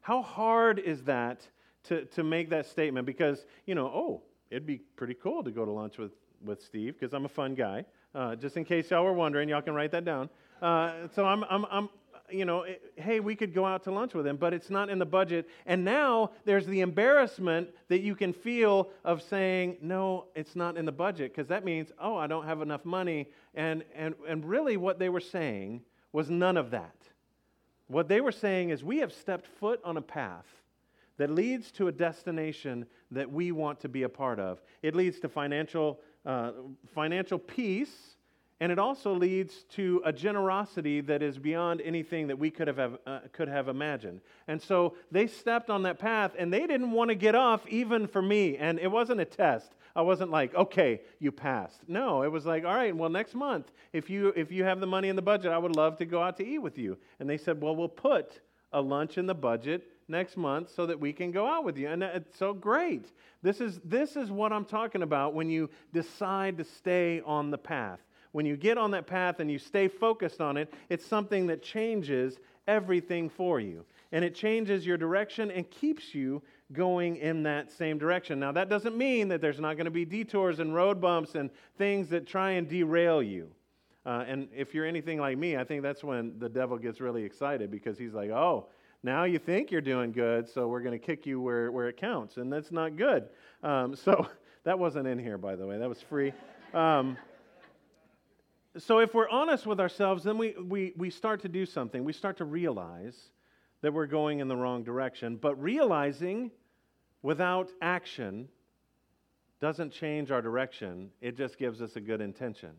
How 0.00 0.22
hard 0.22 0.78
is 0.78 1.02
that 1.04 1.46
to, 1.84 2.04
to 2.06 2.22
make 2.22 2.50
that 2.50 2.66
statement? 2.66 3.04
Because, 3.04 3.44
you 3.66 3.74
know, 3.74 3.86
oh, 3.86 4.22
it'd 4.50 4.64
be 4.64 4.78
pretty 4.78 5.14
cool 5.14 5.42
to 5.42 5.50
go 5.50 5.64
to 5.64 5.70
lunch 5.70 5.98
with, 5.98 6.12
with 6.42 6.62
Steve 6.62 6.94
because 6.98 7.12
I'm 7.12 7.24
a 7.24 7.28
fun 7.28 7.54
guy. 7.54 7.84
Uh, 8.14 8.34
just 8.34 8.56
in 8.56 8.64
case 8.64 8.90
y'all 8.90 9.04
were 9.04 9.12
wondering, 9.12 9.48
y'all 9.48 9.60
can 9.60 9.74
write 9.74 9.92
that 9.92 10.04
down. 10.04 10.30
Uh, 10.62 11.08
so 11.14 11.26
I'm, 11.26 11.44
I'm, 11.44 11.66
I'm, 11.70 11.88
you 12.30 12.44
know, 12.44 12.64
hey, 12.96 13.20
we 13.20 13.34
could 13.34 13.54
go 13.54 13.64
out 13.64 13.84
to 13.84 13.90
lunch 13.90 14.14
with 14.14 14.26
him, 14.26 14.36
but 14.36 14.52
it's 14.52 14.70
not 14.70 14.90
in 14.90 14.98
the 14.98 15.06
budget. 15.06 15.48
And 15.66 15.84
now 15.84 16.32
there's 16.44 16.66
the 16.66 16.80
embarrassment 16.80 17.70
that 17.88 18.00
you 18.00 18.14
can 18.14 18.32
feel 18.32 18.90
of 19.04 19.22
saying, 19.22 19.78
no, 19.80 20.26
it's 20.34 20.56
not 20.56 20.76
in 20.76 20.84
the 20.84 20.92
budget, 20.92 21.32
because 21.32 21.48
that 21.48 21.64
means, 21.64 21.92
oh, 22.00 22.16
I 22.16 22.26
don't 22.26 22.44
have 22.44 22.62
enough 22.62 22.84
money. 22.84 23.28
And, 23.54 23.84
and, 23.94 24.14
and 24.26 24.44
really, 24.44 24.76
what 24.76 24.98
they 24.98 25.08
were 25.08 25.20
saying 25.20 25.82
was 26.12 26.30
none 26.30 26.56
of 26.56 26.70
that. 26.70 26.96
What 27.86 28.08
they 28.08 28.20
were 28.20 28.32
saying 28.32 28.70
is, 28.70 28.84
we 28.84 28.98
have 28.98 29.12
stepped 29.12 29.46
foot 29.46 29.80
on 29.84 29.96
a 29.96 30.02
path 30.02 30.46
that 31.16 31.30
leads 31.30 31.72
to 31.72 31.88
a 31.88 31.92
destination 31.92 32.86
that 33.10 33.30
we 33.30 33.52
want 33.52 33.80
to 33.80 33.88
be 33.88 34.04
a 34.04 34.08
part 34.08 34.38
of. 34.38 34.60
It 34.82 34.94
leads 34.94 35.18
to 35.20 35.28
financial, 35.28 36.00
uh, 36.24 36.52
financial 36.94 37.38
peace 37.38 38.16
and 38.60 38.72
it 38.72 38.78
also 38.78 39.14
leads 39.14 39.62
to 39.74 40.02
a 40.04 40.12
generosity 40.12 41.00
that 41.02 41.22
is 41.22 41.38
beyond 41.38 41.80
anything 41.80 42.26
that 42.26 42.38
we 42.38 42.50
could 42.50 42.66
have, 42.66 42.98
uh, 43.06 43.20
could 43.32 43.48
have 43.48 43.68
imagined. 43.68 44.20
And 44.48 44.60
so 44.60 44.94
they 45.12 45.28
stepped 45.28 45.70
on 45.70 45.84
that 45.84 45.98
path 46.00 46.32
and 46.36 46.52
they 46.52 46.66
didn't 46.66 46.90
want 46.90 47.10
to 47.10 47.14
get 47.14 47.36
off 47.36 47.66
even 47.68 48.08
for 48.08 48.20
me. 48.20 48.56
And 48.56 48.80
it 48.80 48.90
wasn't 48.90 49.20
a 49.20 49.24
test. 49.24 49.72
I 49.94 50.02
wasn't 50.02 50.32
like, 50.32 50.54
okay, 50.54 51.02
you 51.20 51.30
passed. 51.30 51.82
No, 51.88 52.22
it 52.22 52.32
was 52.32 52.46
like, 52.46 52.64
all 52.64 52.74
right, 52.74 52.94
well, 52.94 53.10
next 53.10 53.34
month, 53.34 53.70
if 53.92 54.10
you, 54.10 54.32
if 54.36 54.50
you 54.50 54.64
have 54.64 54.80
the 54.80 54.86
money 54.86 55.08
in 55.08 55.16
the 55.16 55.22
budget, 55.22 55.52
I 55.52 55.58
would 55.58 55.76
love 55.76 55.96
to 55.98 56.04
go 56.04 56.20
out 56.20 56.36
to 56.38 56.46
eat 56.46 56.58
with 56.58 56.78
you. 56.78 56.98
And 57.20 57.30
they 57.30 57.38
said, 57.38 57.60
well, 57.60 57.76
we'll 57.76 57.88
put 57.88 58.40
a 58.72 58.80
lunch 58.80 59.18
in 59.18 59.26
the 59.26 59.34
budget 59.34 59.86
next 60.08 60.36
month 60.36 60.70
so 60.74 60.84
that 60.86 60.98
we 60.98 61.12
can 61.12 61.30
go 61.30 61.46
out 61.46 61.64
with 61.64 61.78
you. 61.78 61.88
And 61.88 62.02
it's 62.02 62.36
so 62.36 62.52
great. 62.52 63.06
This 63.42 63.60
is, 63.60 63.80
this 63.84 64.16
is 64.16 64.32
what 64.32 64.52
I'm 64.52 64.64
talking 64.64 65.02
about 65.02 65.32
when 65.34 65.48
you 65.48 65.70
decide 65.92 66.58
to 66.58 66.64
stay 66.64 67.22
on 67.24 67.50
the 67.50 67.58
path 67.58 68.00
when 68.32 68.46
you 68.46 68.56
get 68.56 68.78
on 68.78 68.90
that 68.92 69.06
path 69.06 69.40
and 69.40 69.50
you 69.50 69.58
stay 69.58 69.88
focused 69.88 70.40
on 70.40 70.56
it, 70.56 70.72
it's 70.88 71.04
something 71.06 71.46
that 71.46 71.62
changes 71.62 72.38
everything 72.66 73.28
for 73.28 73.60
you. 73.60 73.84
And 74.12 74.24
it 74.24 74.34
changes 74.34 74.86
your 74.86 74.96
direction 74.96 75.50
and 75.50 75.68
keeps 75.70 76.14
you 76.14 76.42
going 76.72 77.16
in 77.16 77.42
that 77.44 77.70
same 77.70 77.98
direction. 77.98 78.38
Now, 78.38 78.52
that 78.52 78.68
doesn't 78.68 78.96
mean 78.96 79.28
that 79.28 79.40
there's 79.40 79.60
not 79.60 79.76
going 79.76 79.86
to 79.86 79.90
be 79.90 80.04
detours 80.04 80.60
and 80.60 80.74
road 80.74 81.00
bumps 81.00 81.34
and 81.34 81.50
things 81.78 82.08
that 82.10 82.26
try 82.26 82.52
and 82.52 82.68
derail 82.68 83.22
you. 83.22 83.48
Uh, 84.04 84.24
and 84.26 84.48
if 84.54 84.74
you're 84.74 84.86
anything 84.86 85.18
like 85.18 85.36
me, 85.36 85.56
I 85.56 85.64
think 85.64 85.82
that's 85.82 86.04
when 86.04 86.38
the 86.38 86.48
devil 86.48 86.78
gets 86.78 87.00
really 87.00 87.24
excited 87.24 87.70
because 87.70 87.98
he's 87.98 88.14
like, 88.14 88.30
oh, 88.30 88.66
now 89.02 89.24
you 89.24 89.38
think 89.38 89.70
you're 89.70 89.80
doing 89.80 90.12
good, 90.12 90.48
so 90.48 90.66
we're 90.68 90.80
going 90.80 90.98
to 90.98 91.04
kick 91.04 91.24
you 91.26 91.40
where, 91.40 91.70
where 91.70 91.88
it 91.88 91.96
counts. 91.96 92.36
And 92.36 92.52
that's 92.52 92.72
not 92.72 92.96
good. 92.96 93.28
Um, 93.62 93.94
so 93.94 94.26
that 94.64 94.78
wasn't 94.78 95.06
in 95.06 95.18
here, 95.18 95.38
by 95.38 95.56
the 95.56 95.66
way, 95.66 95.78
that 95.78 95.88
was 95.88 96.00
free. 96.00 96.32
Um, 96.74 97.16
so 98.78 99.00
if 99.00 99.14
we're 99.14 99.28
honest 99.28 99.66
with 99.66 99.80
ourselves, 99.80 100.24
then 100.24 100.38
we, 100.38 100.54
we, 100.54 100.92
we 100.96 101.10
start 101.10 101.42
to 101.42 101.48
do 101.48 101.66
something. 101.66 102.04
We 102.04 102.12
start 102.12 102.36
to 102.38 102.44
realize 102.44 103.30
that 103.80 103.92
we're 103.92 104.06
going 104.06 104.40
in 104.40 104.48
the 104.48 104.56
wrong 104.56 104.82
direction. 104.82 105.36
But 105.36 105.60
realizing 105.60 106.50
without 107.22 107.70
action 107.80 108.48
doesn't 109.60 109.92
change 109.92 110.30
our 110.30 110.42
direction, 110.42 111.10
it 111.20 111.36
just 111.36 111.58
gives 111.58 111.82
us 111.82 111.96
a 111.96 112.00
good 112.00 112.20
intention. 112.20 112.70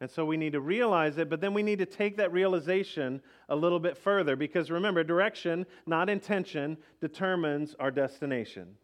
And 0.00 0.10
so 0.10 0.24
we 0.24 0.36
need 0.36 0.52
to 0.52 0.60
realize 0.60 1.18
it, 1.18 1.30
but 1.30 1.40
then 1.40 1.54
we 1.54 1.62
need 1.62 1.78
to 1.78 1.86
take 1.86 2.16
that 2.16 2.32
realization 2.32 3.22
a 3.48 3.56
little 3.56 3.78
bit 3.78 3.96
further 3.96 4.36
because 4.36 4.70
remember, 4.70 5.04
direction, 5.04 5.64
not 5.86 6.10
intention, 6.10 6.76
determines 7.00 7.74
our 7.78 7.90
destination. 7.90 8.76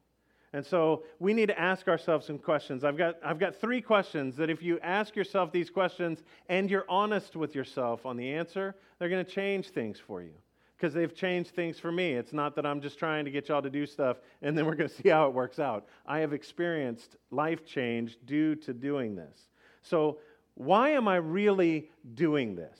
And 0.52 0.66
so 0.66 1.04
we 1.20 1.32
need 1.32 1.46
to 1.46 1.58
ask 1.58 1.86
ourselves 1.86 2.26
some 2.26 2.38
questions. 2.38 2.82
I've 2.82 2.96
got, 2.96 3.16
I've 3.24 3.38
got 3.38 3.54
three 3.54 3.80
questions 3.80 4.36
that 4.36 4.50
if 4.50 4.62
you 4.62 4.80
ask 4.80 5.14
yourself 5.14 5.52
these 5.52 5.70
questions 5.70 6.24
and 6.48 6.68
you're 6.68 6.86
honest 6.88 7.36
with 7.36 7.54
yourself 7.54 8.04
on 8.04 8.16
the 8.16 8.32
answer, 8.32 8.74
they're 8.98 9.08
going 9.08 9.24
to 9.24 9.30
change 9.30 9.68
things 9.68 9.98
for 9.98 10.22
you. 10.22 10.32
Because 10.76 10.94
they've 10.94 11.14
changed 11.14 11.50
things 11.50 11.78
for 11.78 11.92
me. 11.92 12.14
It's 12.14 12.32
not 12.32 12.56
that 12.56 12.64
I'm 12.64 12.80
just 12.80 12.98
trying 12.98 13.26
to 13.26 13.30
get 13.30 13.48
y'all 13.48 13.62
to 13.62 13.70
do 13.70 13.86
stuff 13.86 14.16
and 14.42 14.56
then 14.56 14.66
we're 14.66 14.74
going 14.74 14.88
to 14.96 15.02
see 15.02 15.10
how 15.10 15.28
it 15.28 15.34
works 15.34 15.58
out. 15.60 15.86
I 16.06 16.18
have 16.20 16.32
experienced 16.32 17.16
life 17.30 17.64
change 17.64 18.18
due 18.24 18.56
to 18.56 18.72
doing 18.72 19.14
this. 19.14 19.48
So, 19.82 20.18
why 20.54 20.90
am 20.90 21.06
I 21.08 21.16
really 21.16 21.90
doing 22.14 22.54
this? 22.54 22.78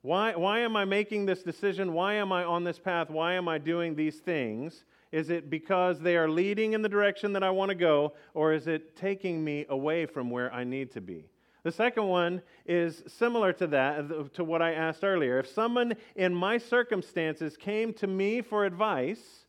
Why, 0.00 0.34
why 0.34 0.60
am 0.60 0.76
I 0.76 0.84
making 0.84 1.26
this 1.26 1.44
decision? 1.44 1.92
Why 1.92 2.14
am 2.14 2.32
I 2.32 2.42
on 2.42 2.64
this 2.64 2.78
path? 2.78 3.10
Why 3.10 3.34
am 3.34 3.48
I 3.48 3.58
doing 3.58 3.94
these 3.94 4.18
things? 4.18 4.84
Is 5.12 5.28
it 5.28 5.50
because 5.50 6.00
they 6.00 6.16
are 6.16 6.28
leading 6.28 6.72
in 6.72 6.80
the 6.80 6.88
direction 6.88 7.34
that 7.34 7.42
I 7.42 7.50
want 7.50 7.68
to 7.68 7.74
go, 7.74 8.14
or 8.32 8.54
is 8.54 8.66
it 8.66 8.96
taking 8.96 9.44
me 9.44 9.66
away 9.68 10.06
from 10.06 10.30
where 10.30 10.52
I 10.52 10.64
need 10.64 10.90
to 10.92 11.02
be? 11.02 11.28
The 11.64 11.70
second 11.70 12.08
one 12.08 12.42
is 12.66 13.04
similar 13.06 13.52
to 13.52 13.66
that, 13.68 14.34
to 14.34 14.42
what 14.42 14.62
I 14.62 14.72
asked 14.72 15.04
earlier. 15.04 15.38
If 15.38 15.48
someone 15.48 15.94
in 16.16 16.34
my 16.34 16.58
circumstances 16.58 17.56
came 17.56 17.92
to 17.94 18.06
me 18.06 18.40
for 18.40 18.64
advice, 18.64 19.44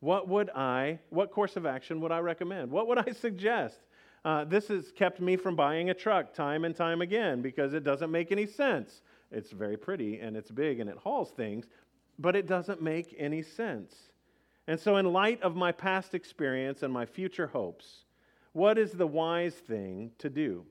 what 0.00 0.26
would 0.28 0.50
I, 0.50 0.98
what 1.10 1.30
course 1.30 1.56
of 1.56 1.66
action 1.66 2.00
would 2.00 2.10
I 2.10 2.18
recommend? 2.18 2.70
What 2.70 2.88
would 2.88 2.98
I 3.06 3.12
suggest? 3.12 3.78
Uh, 4.24 4.44
this 4.44 4.68
has 4.68 4.90
kept 4.92 5.20
me 5.20 5.36
from 5.36 5.54
buying 5.54 5.90
a 5.90 5.94
truck 5.94 6.32
time 6.32 6.64
and 6.64 6.74
time 6.74 7.02
again 7.02 7.42
because 7.42 7.74
it 7.74 7.84
doesn't 7.84 8.10
make 8.10 8.32
any 8.32 8.46
sense. 8.46 9.02
It's 9.30 9.50
very 9.50 9.76
pretty 9.76 10.20
and 10.20 10.36
it's 10.36 10.50
big 10.50 10.80
and 10.80 10.88
it 10.88 10.96
hauls 10.96 11.30
things, 11.30 11.66
but 12.18 12.34
it 12.34 12.46
doesn't 12.46 12.82
make 12.82 13.14
any 13.18 13.42
sense. 13.42 13.94
And 14.68 14.78
so, 14.78 14.96
in 14.96 15.12
light 15.12 15.42
of 15.42 15.56
my 15.56 15.72
past 15.72 16.14
experience 16.14 16.82
and 16.82 16.92
my 16.92 17.04
future 17.04 17.48
hopes, 17.48 18.04
what 18.52 18.78
is 18.78 18.92
the 18.92 19.06
wise 19.06 19.54
thing 19.54 20.12
to 20.18 20.30
do? 20.30 20.64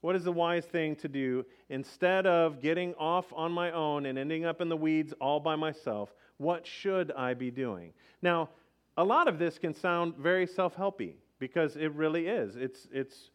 What 0.00 0.16
is 0.16 0.24
the 0.24 0.32
wise 0.32 0.64
thing 0.64 0.96
to 0.96 1.08
do 1.08 1.44
instead 1.68 2.26
of 2.26 2.60
getting 2.60 2.94
off 2.94 3.32
on 3.32 3.52
my 3.52 3.70
own 3.70 4.06
and 4.06 4.18
ending 4.18 4.44
up 4.44 4.60
in 4.60 4.68
the 4.68 4.76
weeds 4.76 5.14
all 5.20 5.40
by 5.40 5.56
myself? 5.56 6.12
What 6.38 6.66
should 6.66 7.12
I 7.12 7.34
be 7.34 7.50
doing? 7.50 7.92
Now, 8.20 8.50
a 8.96 9.04
lot 9.04 9.28
of 9.28 9.38
this 9.38 9.58
can 9.58 9.74
sound 9.74 10.16
very 10.16 10.46
self 10.46 10.76
helpy 10.76 11.14
because 11.38 11.76
it 11.76 11.92
really 11.94 12.26
is. 12.26 12.56
It's, 12.56 12.88
it's 12.92 13.30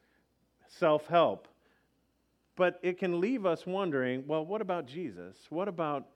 self 0.68 1.08
help. 1.08 1.48
But 2.56 2.80
it 2.82 2.98
can 2.98 3.20
leave 3.20 3.46
us 3.46 3.66
wondering 3.66 4.24
well, 4.28 4.46
what 4.46 4.62
about 4.62 4.88
Jesus? 4.88 5.38
What 5.50 5.68
about 5.68 6.08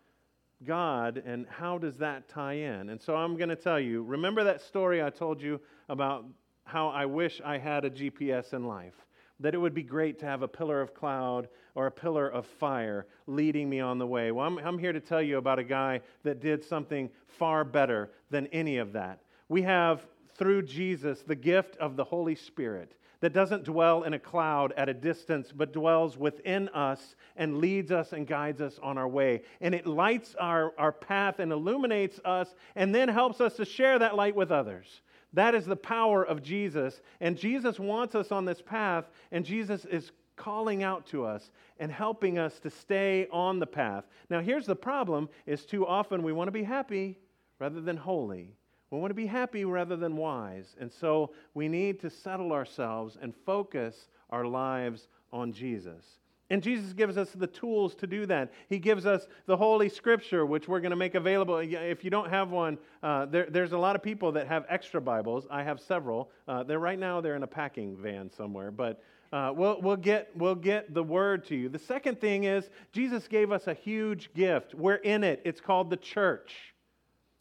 God 0.66 1.22
and 1.26 1.46
how 1.48 1.78
does 1.78 1.98
that 1.98 2.30
tie 2.30 2.54
in? 2.54 2.90
And 2.90 3.02
so 3.02 3.16
I'm 3.16 3.38
going 3.38 3.50
to 3.50 3.56
tell 3.56 3.80
you 3.80 4.04
remember 4.04 4.44
that 4.44 4.62
story 4.62 5.02
I 5.02 5.10
told 5.10 5.42
you 5.42 5.60
about 5.90 6.26
how 6.64 6.90
I 6.90 7.06
wish 7.06 7.42
I 7.44 7.58
had 7.58 7.86
a 7.86 7.90
GPS 7.90 8.54
in 8.54 8.66
life? 8.66 8.96
that 9.42 9.56
it 9.56 9.58
would 9.58 9.74
be 9.74 9.84
great 9.84 10.20
to 10.20 10.26
have 10.26 10.44
a 10.44 10.48
pillar 10.48 10.82
of 10.82 10.94
cloud 10.94 11.50
or 11.76 11.88
a 11.88 11.92
pillar 11.92 12.28
of 12.28 12.46
fire 12.46 13.08
leading 13.28 13.70
me 13.70 13.80
on 13.80 13.98
the 13.98 14.06
way. 14.06 14.32
Well, 14.32 14.46
I'm, 14.46 14.58
I'm, 14.60 14.78
here 14.78 14.94
to 14.94 15.00
tell 15.00 15.22
you 15.22 15.38
about 15.38 15.60
a 15.60 15.64
guy 15.64 16.02
that 16.24 16.40
did 16.40 16.64
something 16.64 17.10
far 17.26 17.64
better 17.64 18.12
than 18.30 18.48
any 18.48 18.78
of 18.78 18.94
that. 18.94 19.22
We 19.50 19.64
have, 19.64 20.06
through 20.36 20.64
Jesus, 20.64 21.24
the 21.24 21.36
gift 21.36 21.76
of 21.78 21.96
the 21.96 22.04
Holy 22.04 22.36
Spirit 22.36 22.96
that 23.22 23.34
doesn't 23.34 23.64
dwell 23.64 24.04
in 24.04 24.14
a 24.14 24.20
cloud 24.20 24.74
at 24.76 24.90
a 24.90 24.94
distance, 24.94 25.52
but 25.56 25.72
dwells 25.72 26.18
within 26.18 26.68
us 26.70 27.16
and 27.36 27.60
leads 27.60 27.92
us 27.92 28.14
and 28.14 28.28
guides 28.28 28.62
us 28.62 28.80
on 28.84 28.98
our 28.98 29.08
way. 29.08 29.44
And 29.62 29.74
it 29.74 29.88
lights 29.88 30.36
our, 30.40 30.74
our 30.78 30.92
path 30.92 31.40
and 31.40 31.52
illuminates 31.52 32.20
us 32.26 32.54
and 32.76 32.94
then 32.94 33.08
helps 33.08 33.40
us 33.40 33.56
to 33.56 33.66
share 33.66 34.00
that 34.00 34.16
light 34.16 34.36
with 34.36 34.52
others. 34.52 35.02
That 35.34 35.56
is 35.56 35.66
the 35.66 35.76
power 35.76 36.24
of 36.24 36.42
Jesus. 36.42 37.02
And 37.22 37.38
Jesus 37.38 37.80
wants 37.80 38.16
us 38.16 38.32
on 38.32 38.44
this 38.44 38.62
path, 38.62 39.06
and 39.32 39.46
Jesus 39.46 39.86
is 39.86 40.12
calling 40.36 40.84
out 40.84 41.06
to 41.06 41.24
us 41.24 41.52
and 41.80 41.92
helping 41.92 42.40
us 42.40 42.60
to 42.60 42.70
stay 42.70 43.28
on 43.32 43.60
the 43.60 43.68
path. 43.68 44.06
Now, 44.30 44.42
here's 44.42 44.66
the 44.66 44.76
problem 44.76 45.30
is 45.46 45.66
too 45.66 45.86
often 45.86 46.24
we 46.24 46.34
want 46.34 46.48
to 46.48 46.52
be 46.52 46.64
happy 46.64 47.20
rather 47.60 47.80
than 47.80 47.98
holy. 47.98 48.56
We 48.92 49.00
want 49.00 49.12
to 49.12 49.16
be 49.16 49.26
happy 49.26 49.64
rather 49.64 49.96
than 49.96 50.18
wise. 50.18 50.76
And 50.80 50.92
so 50.92 51.32
we 51.54 51.70
need 51.70 52.00
to 52.02 52.10
settle 52.10 52.52
ourselves 52.52 53.18
and 53.22 53.34
focus 53.46 54.10
our 54.30 54.46
lives 54.46 55.08
on 55.32 55.54
Jesus. 55.54 56.06
And 56.50 56.62
Jesus 56.62 56.92
gives 56.92 57.16
us 57.16 57.30
the 57.32 57.48
tools 57.48 57.96
to 57.96 58.08
do 58.08 58.26
that. 58.26 58.52
He 58.68 58.78
gives 58.78 59.06
us 59.06 59.26
the 59.46 59.56
Holy 59.56 59.88
Scripture, 59.88 60.46
which 60.46 60.68
we're 60.68 60.82
going 60.82 60.92
to 60.92 60.98
make 60.98 61.16
available. 61.16 61.58
If 61.60 62.04
you 62.04 62.10
don't 62.10 62.30
have 62.30 62.52
one, 62.52 62.78
uh, 63.02 63.28
there, 63.28 63.48
there's 63.50 63.72
a 63.72 63.78
lot 63.78 63.96
of 63.96 64.04
people 64.04 64.34
that 64.34 64.48
have 64.48 64.66
extra 64.68 65.00
Bibles. 65.00 65.48
I 65.50 65.64
have 65.64 65.80
several. 65.80 66.30
Uh, 66.50 66.64
they're 66.64 66.78
right 66.78 67.00
now 67.00 67.22
they're 67.22 67.38
in 67.38 67.44
a 67.44 67.48
packing 67.48 67.96
van 67.96 68.30
somewhere, 68.30 68.70
but 68.70 69.02
uh, 69.32 69.54
we'll, 69.56 69.80
we'll, 69.82 69.96
get, 69.96 70.30
we'll 70.36 70.56
get 70.56 70.94
the 70.94 71.02
Word 71.02 71.46
to 71.46 71.56
you. 71.56 71.70
The 71.70 71.80
second 71.80 72.20
thing 72.20 72.44
is 72.44 72.70
Jesus 72.92 73.30
gave 73.30 73.54
us 73.54 73.68
a 73.68 73.74
huge 73.74 74.34
gift. 74.34 74.76
We're 74.76 74.96
in 74.96 75.24
it. 75.24 75.42
It's 75.46 75.62
called 75.62 75.90
the 75.90 75.96
church. 75.96 76.71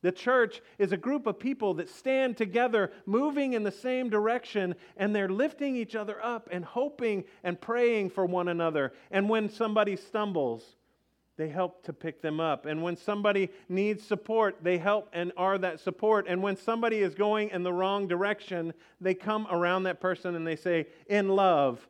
The 0.02 0.12
church 0.12 0.62
is 0.78 0.92
a 0.92 0.96
group 0.96 1.26
of 1.26 1.38
people 1.38 1.74
that 1.74 1.88
stand 1.88 2.36
together, 2.36 2.90
moving 3.04 3.52
in 3.52 3.62
the 3.62 3.70
same 3.70 4.08
direction, 4.08 4.74
and 4.96 5.14
they're 5.14 5.28
lifting 5.28 5.76
each 5.76 5.94
other 5.94 6.22
up 6.24 6.48
and 6.50 6.64
hoping 6.64 7.24
and 7.44 7.60
praying 7.60 8.10
for 8.10 8.24
one 8.24 8.48
another. 8.48 8.92
And 9.10 9.28
when 9.28 9.50
somebody 9.50 9.96
stumbles, 9.96 10.64
they 11.36 11.48
help 11.48 11.84
to 11.84 11.92
pick 11.92 12.20
them 12.22 12.40
up. 12.40 12.66
And 12.66 12.82
when 12.82 12.96
somebody 12.96 13.50
needs 13.68 14.04
support, 14.04 14.58
they 14.62 14.78
help 14.78 15.08
and 15.12 15.32
are 15.36 15.58
that 15.58 15.80
support. 15.80 16.26
And 16.28 16.42
when 16.42 16.56
somebody 16.56 16.98
is 16.98 17.14
going 17.14 17.50
in 17.50 17.62
the 17.62 17.72
wrong 17.72 18.08
direction, 18.08 18.74
they 19.00 19.14
come 19.14 19.46
around 19.50 19.84
that 19.84 20.00
person 20.00 20.34
and 20.34 20.46
they 20.46 20.56
say, 20.56 20.86
in 21.08 21.28
love, 21.28 21.86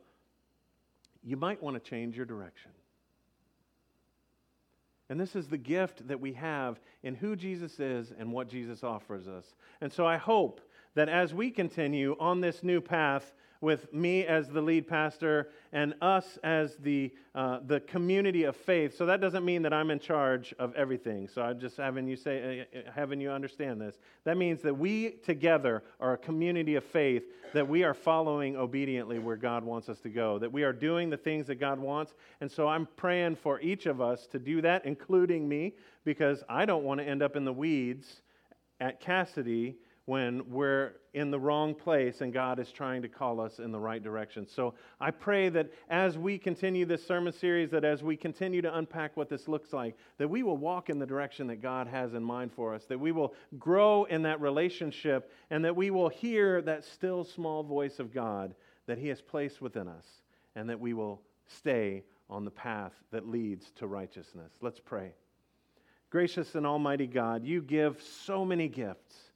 you 1.23 1.37
might 1.37 1.61
want 1.61 1.81
to 1.81 1.89
change 1.89 2.15
your 2.15 2.25
direction. 2.25 2.71
And 5.11 5.19
this 5.19 5.35
is 5.35 5.49
the 5.49 5.57
gift 5.57 6.07
that 6.07 6.21
we 6.21 6.31
have 6.31 6.79
in 7.03 7.15
who 7.15 7.35
Jesus 7.35 7.81
is 7.81 8.13
and 8.17 8.31
what 8.31 8.47
Jesus 8.47 8.81
offers 8.81 9.27
us. 9.27 9.43
And 9.81 9.91
so 9.91 10.07
I 10.07 10.15
hope 10.15 10.61
that 10.95 11.09
as 11.09 11.33
we 11.33 11.51
continue 11.51 12.15
on 12.17 12.39
this 12.39 12.63
new 12.63 12.79
path, 12.79 13.33
with 13.61 13.93
me 13.93 14.25
as 14.25 14.49
the 14.49 14.59
lead 14.59 14.87
pastor 14.87 15.49
and 15.71 15.93
us 16.01 16.39
as 16.43 16.75
the, 16.77 17.13
uh, 17.35 17.59
the 17.67 17.79
community 17.81 18.43
of 18.43 18.55
faith. 18.55 18.97
So 18.97 19.05
that 19.05 19.21
doesn't 19.21 19.45
mean 19.45 19.61
that 19.61 19.71
I'm 19.71 19.91
in 19.91 19.99
charge 19.99 20.53
of 20.57 20.73
everything. 20.75 21.27
So 21.27 21.43
I'm 21.43 21.59
just 21.59 21.77
having 21.77 22.07
you 22.07 22.15
say, 22.15 22.65
uh, 22.73 22.79
uh, 22.79 22.91
having 22.93 23.21
you 23.21 23.29
understand 23.29 23.79
this. 23.79 23.99
That 24.23 24.35
means 24.35 24.61
that 24.63 24.75
we 24.75 25.11
together 25.11 25.83
are 25.99 26.13
a 26.13 26.17
community 26.17 26.75
of 26.75 26.83
faith, 26.83 27.23
that 27.53 27.67
we 27.67 27.83
are 27.83 27.93
following 27.93 28.57
obediently 28.57 29.19
where 29.19 29.37
God 29.37 29.63
wants 29.63 29.89
us 29.89 29.99
to 29.99 30.09
go, 30.09 30.39
that 30.39 30.51
we 30.51 30.63
are 30.63 30.73
doing 30.73 31.11
the 31.11 31.17
things 31.17 31.45
that 31.47 31.55
God 31.55 31.79
wants. 31.79 32.15
And 32.41 32.51
so 32.51 32.67
I'm 32.67 32.87
praying 32.97 33.35
for 33.35 33.61
each 33.61 33.85
of 33.85 34.01
us 34.01 34.25
to 34.27 34.39
do 34.39 34.61
that, 34.61 34.85
including 34.85 35.47
me, 35.47 35.75
because 36.03 36.43
I 36.49 36.65
don't 36.65 36.83
want 36.83 36.99
to 36.99 37.07
end 37.07 37.21
up 37.21 37.35
in 37.35 37.45
the 37.45 37.53
weeds 37.53 38.23
at 38.79 38.99
Cassidy 38.99 39.75
when 40.05 40.49
we're 40.49 40.93
in 41.13 41.29
the 41.29 41.39
wrong 41.39 41.75
place 41.75 42.21
and 42.21 42.33
God 42.33 42.59
is 42.59 42.71
trying 42.71 43.01
to 43.01 43.07
call 43.07 43.39
us 43.39 43.59
in 43.59 43.71
the 43.71 43.79
right 43.79 44.01
direction. 44.01 44.47
So 44.47 44.73
I 44.99 45.11
pray 45.11 45.49
that 45.49 45.69
as 45.89 46.17
we 46.17 46.37
continue 46.37 46.85
this 46.85 47.05
sermon 47.05 47.33
series, 47.33 47.69
that 47.71 47.83
as 47.83 48.01
we 48.01 48.17
continue 48.17 48.61
to 48.61 48.77
unpack 48.77 49.15
what 49.15 49.29
this 49.29 49.47
looks 49.47 49.73
like, 49.73 49.95
that 50.17 50.27
we 50.27 50.41
will 50.41 50.57
walk 50.57 50.89
in 50.89 50.99
the 50.99 51.05
direction 51.05 51.47
that 51.47 51.61
God 51.61 51.87
has 51.87 52.13
in 52.13 52.23
mind 52.23 52.51
for 52.51 52.73
us, 52.73 52.85
that 52.85 52.99
we 52.99 53.11
will 53.11 53.33
grow 53.59 54.05
in 54.05 54.23
that 54.23 54.41
relationship, 54.41 55.31
and 55.49 55.63
that 55.65 55.75
we 55.75 55.91
will 55.91 56.09
hear 56.09 56.61
that 56.61 56.83
still 56.83 57.23
small 57.23 57.61
voice 57.61 57.99
of 57.99 58.13
God 58.13 58.55
that 58.87 58.97
He 58.97 59.07
has 59.09 59.21
placed 59.21 59.61
within 59.61 59.87
us, 59.87 60.05
and 60.55 60.69
that 60.69 60.79
we 60.79 60.93
will 60.93 61.21
stay 61.47 62.03
on 62.29 62.45
the 62.45 62.51
path 62.51 62.93
that 63.11 63.27
leads 63.27 63.71
to 63.71 63.87
righteousness. 63.87 64.53
Let's 64.61 64.79
pray. 64.79 65.13
Gracious 66.09 66.55
and 66.55 66.65
Almighty 66.65 67.07
God, 67.07 67.45
you 67.45 67.61
give 67.61 68.01
so 68.01 68.43
many 68.43 68.67
gifts 68.67 69.30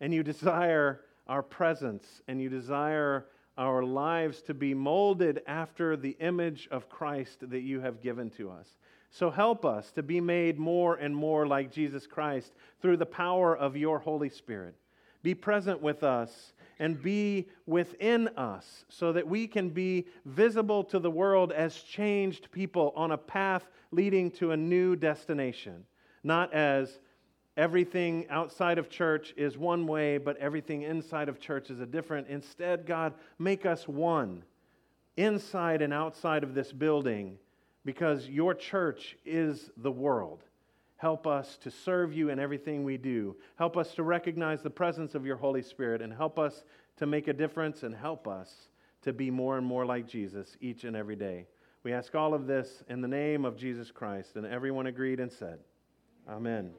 and 0.00 0.12
you 0.12 0.22
desire 0.22 1.00
our 1.26 1.42
presence, 1.42 2.22
and 2.26 2.40
you 2.40 2.48
desire 2.48 3.26
our 3.58 3.82
lives 3.82 4.40
to 4.42 4.54
be 4.54 4.72
molded 4.72 5.42
after 5.46 5.96
the 5.96 6.16
image 6.20 6.68
of 6.70 6.88
Christ 6.88 7.50
that 7.50 7.60
you 7.60 7.80
have 7.80 8.00
given 8.00 8.30
to 8.30 8.50
us. 8.50 8.68
So 9.10 9.30
help 9.30 9.64
us 9.64 9.90
to 9.92 10.02
be 10.02 10.20
made 10.20 10.58
more 10.58 10.94
and 10.94 11.14
more 11.14 11.46
like 11.46 11.72
Jesus 11.72 12.06
Christ 12.06 12.52
through 12.80 12.98
the 12.98 13.06
power 13.06 13.56
of 13.56 13.76
your 13.76 13.98
Holy 13.98 14.28
Spirit. 14.28 14.74
Be 15.22 15.34
present 15.34 15.82
with 15.82 16.04
us 16.04 16.52
and 16.78 17.02
be 17.02 17.48
within 17.66 18.28
us 18.36 18.84
so 18.88 19.12
that 19.12 19.26
we 19.26 19.48
can 19.48 19.70
be 19.70 20.06
visible 20.24 20.84
to 20.84 20.98
the 20.98 21.10
world 21.10 21.50
as 21.52 21.74
changed 21.82 22.52
people 22.52 22.92
on 22.94 23.10
a 23.10 23.18
path 23.18 23.68
leading 23.90 24.30
to 24.30 24.52
a 24.52 24.56
new 24.56 24.94
destination, 24.94 25.84
not 26.22 26.52
as 26.54 27.00
everything 27.58 28.24
outside 28.30 28.78
of 28.78 28.88
church 28.88 29.34
is 29.36 29.58
one 29.58 29.86
way, 29.86 30.16
but 30.16 30.36
everything 30.38 30.82
inside 30.82 31.28
of 31.28 31.40
church 31.40 31.68
is 31.70 31.80
a 31.80 31.86
different. 31.86 32.28
Instead, 32.28 32.86
God, 32.86 33.12
make 33.38 33.66
us 33.66 33.86
one 33.86 34.44
inside 35.16 35.82
and 35.82 35.92
outside 35.92 36.44
of 36.44 36.54
this 36.54 36.72
building 36.72 37.36
because 37.84 38.28
your 38.28 38.54
church 38.54 39.16
is 39.26 39.70
the 39.76 39.90
world. 39.90 40.44
Help 40.96 41.26
us 41.26 41.58
to 41.58 41.70
serve 41.70 42.12
you 42.12 42.30
in 42.30 42.38
everything 42.38 42.84
we 42.84 42.96
do. 42.96 43.36
Help 43.56 43.76
us 43.76 43.92
to 43.94 44.04
recognize 44.04 44.62
the 44.62 44.70
presence 44.70 45.14
of 45.14 45.26
your 45.26 45.36
Holy 45.36 45.62
Spirit 45.62 46.00
and 46.00 46.12
help 46.12 46.38
us 46.38 46.64
to 46.96 47.06
make 47.06 47.26
a 47.26 47.32
difference 47.32 47.82
and 47.82 47.94
help 47.94 48.28
us 48.28 48.68
to 49.02 49.12
be 49.12 49.30
more 49.30 49.58
and 49.58 49.66
more 49.66 49.84
like 49.84 50.06
Jesus 50.06 50.56
each 50.60 50.84
and 50.84 50.96
every 50.96 51.16
day. 51.16 51.46
We 51.82 51.92
ask 51.92 52.14
all 52.14 52.34
of 52.34 52.46
this 52.46 52.82
in 52.88 53.00
the 53.00 53.08
name 53.08 53.44
of 53.44 53.56
Jesus 53.56 53.90
Christ. 53.90 54.36
And 54.36 54.46
everyone 54.46 54.86
agreed 54.86 55.20
and 55.20 55.30
said, 55.30 55.58
Amen. 56.28 56.72